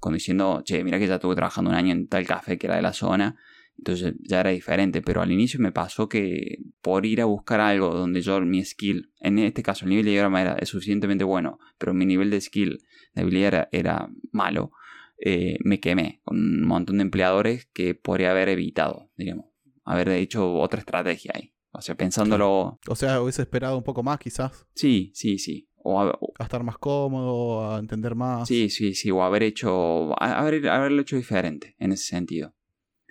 cuando 0.00 0.14
diciendo, 0.14 0.62
che, 0.64 0.82
mira 0.82 0.98
que 0.98 1.06
ya 1.06 1.16
estuve 1.16 1.36
trabajando 1.36 1.70
un 1.70 1.76
año 1.76 1.92
en 1.92 2.08
tal 2.08 2.26
café 2.26 2.58
que 2.58 2.66
era 2.66 2.76
de 2.76 2.82
la 2.82 2.92
zona, 2.92 3.36
entonces 3.78 4.14
ya 4.20 4.40
era 4.40 4.50
diferente, 4.50 5.02
pero 5.02 5.22
al 5.22 5.30
inicio 5.30 5.60
me 5.60 5.72
pasó 5.72 6.08
que 6.08 6.58
por 6.82 7.06
ir 7.06 7.20
a 7.20 7.26
buscar 7.26 7.60
algo 7.60 7.94
donde 7.94 8.20
yo, 8.20 8.40
mi 8.40 8.64
skill, 8.64 9.12
en 9.20 9.38
este 9.38 9.62
caso 9.62 9.84
el 9.84 9.90
nivel 9.90 10.04
de 10.04 10.12
idioma 10.12 10.42
era 10.42 10.66
suficientemente 10.66 11.24
bueno, 11.24 11.58
pero 11.78 11.94
mi 11.94 12.04
nivel 12.04 12.30
de 12.30 12.40
skill, 12.40 12.78
de 13.14 13.22
habilidad 13.22 13.68
era, 13.70 14.10
malo, 14.32 14.72
eh, 15.20 15.58
me 15.64 15.80
quemé 15.80 16.20
con 16.24 16.36
un 16.36 16.66
montón 16.66 16.98
de 16.98 17.02
empleadores 17.02 17.66
que 17.72 17.94
podría 17.94 18.32
haber 18.32 18.48
evitado, 18.48 19.10
digamos, 19.16 19.46
haber 19.84 20.08
hecho 20.10 20.54
otra 20.54 20.80
estrategia 20.80 21.32
ahí. 21.34 21.54
O 21.70 21.80
sea, 21.80 21.94
pensándolo... 21.94 22.80
O 22.88 22.96
sea, 22.96 23.20
hubiese 23.20 23.42
esperado 23.42 23.76
un 23.76 23.84
poco 23.84 24.02
más 24.02 24.18
quizás. 24.18 24.66
Sí, 24.74 25.12
sí, 25.14 25.38
sí. 25.38 25.68
O 25.76 26.00
a, 26.00 26.18
estar 26.40 26.64
más 26.64 26.78
cómodo, 26.78 27.72
a 27.72 27.78
entender 27.78 28.14
más. 28.14 28.48
Sí, 28.48 28.68
sí, 28.68 28.94
sí. 28.94 29.10
O 29.10 29.22
haber 29.22 29.44
hecho. 29.44 30.20
Haber, 30.20 30.68
haberlo 30.68 31.02
hecho 31.02 31.16
diferente 31.16 31.76
en 31.78 31.92
ese 31.92 32.06
sentido. 32.06 32.54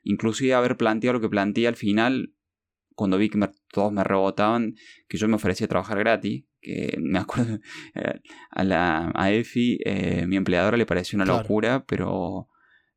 Inclusive 0.09 0.53
haber 0.53 0.77
planteado 0.77 1.15
lo 1.15 1.21
que 1.21 1.29
planteé 1.29 1.67
al 1.67 1.75
final, 1.75 2.33
cuando 2.95 3.17
vi 3.17 3.29
que 3.29 3.39
todos 3.73 3.91
me 3.91 4.05
rebotaban, 4.05 4.75
que 5.09 5.17
yo 5.17 5.27
me 5.27 5.35
ofrecía 5.35 5.67
trabajar 5.67 5.99
gratis, 5.99 6.45
que 6.61 6.97
me 7.01 7.19
acuerdo 7.19 7.59
eh, 7.93 8.21
a 8.49 8.63
la 8.63 9.11
a 9.13 9.31
Efi, 9.31 9.79
eh, 9.83 10.25
mi 10.25 10.37
empleadora 10.37 10.77
le 10.77 10.85
pareció 10.85 11.17
una 11.17 11.25
locura, 11.25 11.85
pero 11.85 12.47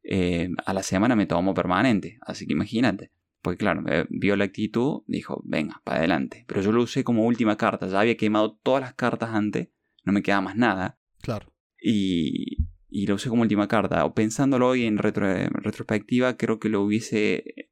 eh, 0.05 0.51
a 0.65 0.73
la 0.73 0.85
semana 0.85 1.17
me 1.17 1.27
tomó 1.27 1.53
permanente, 1.53 2.19
así 2.23 2.47
que 2.47 2.53
imagínate. 2.53 3.11
Porque 3.43 3.57
claro, 3.57 3.83
vio 4.11 4.37
la 4.37 4.45
actitud, 4.45 5.03
dijo, 5.07 5.43
venga, 5.47 5.81
para 5.83 5.99
adelante. 5.99 6.45
Pero 6.47 6.61
yo 6.61 6.73
lo 6.73 6.83
usé 6.83 7.03
como 7.05 7.25
última 7.25 7.57
carta, 7.57 7.89
ya 7.89 8.01
había 8.01 8.17
quemado 8.19 8.59
todas 8.63 8.83
las 8.83 8.95
cartas 8.95 9.31
antes, 9.31 9.71
no 10.05 10.13
me 10.13 10.23
quedaba 10.23 10.43
más 10.43 10.57
nada. 10.57 11.01
Claro. 11.23 11.51
Y, 11.83 12.60
y 12.91 13.07
lo 13.07 13.15
usé 13.15 13.29
como 13.29 13.43
última 13.43 13.69
carta. 13.69 14.05
O 14.05 14.15
pensándolo 14.15 14.69
hoy 14.69 14.85
en 14.85 14.99
retrospectiva, 14.99 16.37
creo 16.37 16.59
que 16.59 16.69
lo 16.69 16.83
hubiese 16.83 17.71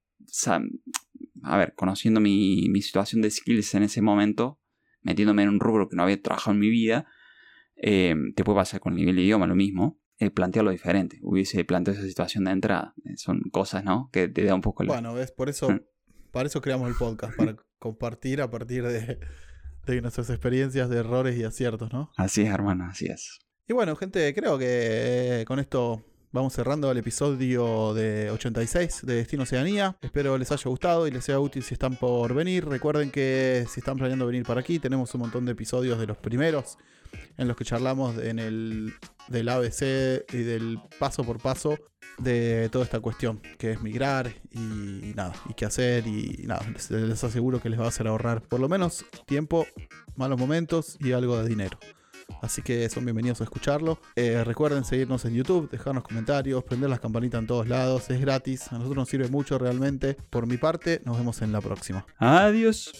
a 1.43 1.57
ver, 1.57 1.75
conociendo 1.75 2.21
mi, 2.21 2.69
mi 2.69 2.83
situación 2.83 3.23
de 3.23 3.31
skills 3.31 3.75
en 3.75 3.85
ese 3.85 4.03
momento, 4.03 4.61
metiéndome 5.03 5.43
en 5.43 5.51
un 5.51 5.61
rubro 5.61 5.89
que 5.89 5.97
no 5.97 6.03
había 6.03 6.21
trabajado 6.21 6.55
en 6.55 6.61
mi 6.61 6.69
vida, 6.69 7.07
eh, 7.77 8.15
te 8.35 8.45
puede 8.45 8.57
pasar 8.57 8.81
con 8.81 8.95
el 8.95 8.99
nivel 8.99 9.17
de 9.17 9.23
idioma 9.23 9.47
lo 9.47 9.55
mismo, 9.55 10.01
eh, 10.19 10.31
plantearlo 10.31 10.71
diferente. 10.71 11.19
Hubiese 11.23 11.65
planteado 11.65 11.99
esa 11.99 12.09
situación 12.09 12.45
de 12.45 12.51
entrada. 12.51 12.95
Eh, 13.05 13.17
son 13.17 13.41
cosas, 13.53 13.85
¿no? 13.85 14.11
Que 14.13 14.29
te 14.29 14.45
da 14.45 14.55
un 14.55 14.61
poco 14.61 14.83
la... 14.83 14.95
Bueno, 14.95 15.19
es 15.19 15.31
por 15.31 15.49
eso, 15.49 15.71
mm. 15.71 15.81
para 16.33 16.49
eso 16.49 16.61
creamos 16.61 16.89
el 16.89 16.97
podcast, 16.97 17.37
para 17.37 17.57
compartir 17.79 18.41
a 18.43 18.51
partir 18.51 18.85
de, 18.85 19.21
de 19.87 20.03
nuestras 20.03 20.31
experiencias 20.31 20.91
de 20.91 20.99
errores 20.99 21.39
y 21.39 21.45
aciertos, 21.45 21.93
¿no? 21.93 22.11
Así 22.17 22.43
es, 22.43 22.49
hermano, 22.49 22.87
así 22.87 23.07
es. 23.07 23.39
Y 23.71 23.75
bueno, 23.75 23.95
gente, 23.97 24.33
creo 24.35 24.57
que 24.57 25.45
con 25.47 25.59
esto 25.59 26.03
vamos 26.33 26.55
cerrando 26.55 26.91
el 26.91 26.97
episodio 26.97 27.93
de 27.93 28.31
86 28.31 29.03
de 29.03 29.17
Destino 29.17 29.43
Oceanía. 29.43 29.95
Espero 30.01 30.39
les 30.39 30.51
haya 30.51 30.71
gustado 30.71 31.07
y 31.07 31.11
les 31.11 31.27
sea 31.27 31.39
útil 31.39 31.63
si 31.63 31.75
están 31.75 31.95
por 31.97 32.33
venir. 32.33 32.65
Recuerden 32.65 33.11
que 33.11 33.67
si 33.69 33.81
están 33.81 33.99
planeando 33.99 34.25
venir 34.25 34.45
para 34.45 34.61
aquí, 34.61 34.79
tenemos 34.79 35.15
un 35.15 35.21
montón 35.21 35.45
de 35.45 35.53
episodios 35.53 35.99
de 35.99 36.07
los 36.07 36.17
primeros 36.17 36.79
en 37.37 37.47
los 37.47 37.59
que 37.59 37.67
charlamos 37.67 38.17
en 38.17 38.39
el 38.39 38.95
del 39.29 39.49
ABC 39.51 40.25
y 40.33 40.39
del 40.39 40.81
paso 40.99 41.23
por 41.23 41.39
paso 41.39 41.79
de 42.17 42.71
toda 42.73 42.87
esta 42.87 43.01
cuestión, 43.01 43.43
que 43.59 43.73
es 43.73 43.83
migrar 43.83 44.33
y, 44.51 45.13
nada, 45.15 45.35
y 45.47 45.53
qué 45.53 45.67
hacer 45.67 46.07
y 46.07 46.45
nada, 46.47 46.65
les 46.89 47.23
aseguro 47.23 47.61
que 47.61 47.69
les 47.69 47.79
va 47.79 47.85
a 47.85 47.89
hacer 47.89 48.09
ahorrar 48.09 48.41
por 48.41 48.61
lo 48.61 48.69
menos 48.71 49.05
tiempo, 49.27 49.67
malos 50.17 50.39
momentos 50.39 50.97
y 51.01 51.13
algo 51.13 51.37
de 51.37 51.47
dinero. 51.47 51.79
Así 52.41 52.63
que 52.63 52.89
son 52.89 53.05
bienvenidos 53.05 53.41
a 53.41 53.45
escucharlo. 53.45 53.99
Eh, 54.17 54.43
recuerden 54.45 54.85
seguirnos 54.85 55.25
en 55.25 55.35
YouTube, 55.35 55.71
dejarnos 55.71 56.05
comentarios, 56.05 56.63
prender 56.65 56.91
las 56.91 57.01
campanitas 57.01 57.41
en 57.41 57.47
todos 57.47 57.69
lados. 57.69 58.11
Es 58.11 58.21
gratis. 58.21 58.69
A 58.73 58.77
nosotros 58.77 58.97
nos 58.97 59.09
sirve 59.09 59.29
mucho 59.29 59.59
realmente. 59.59 60.15
Por 60.15 60.47
mi 60.47 60.57
parte, 60.57 61.01
nos 61.05 61.19
vemos 61.19 61.43
en 61.43 61.53
la 61.53 61.61
próxima. 61.61 62.07
Adiós. 62.19 62.93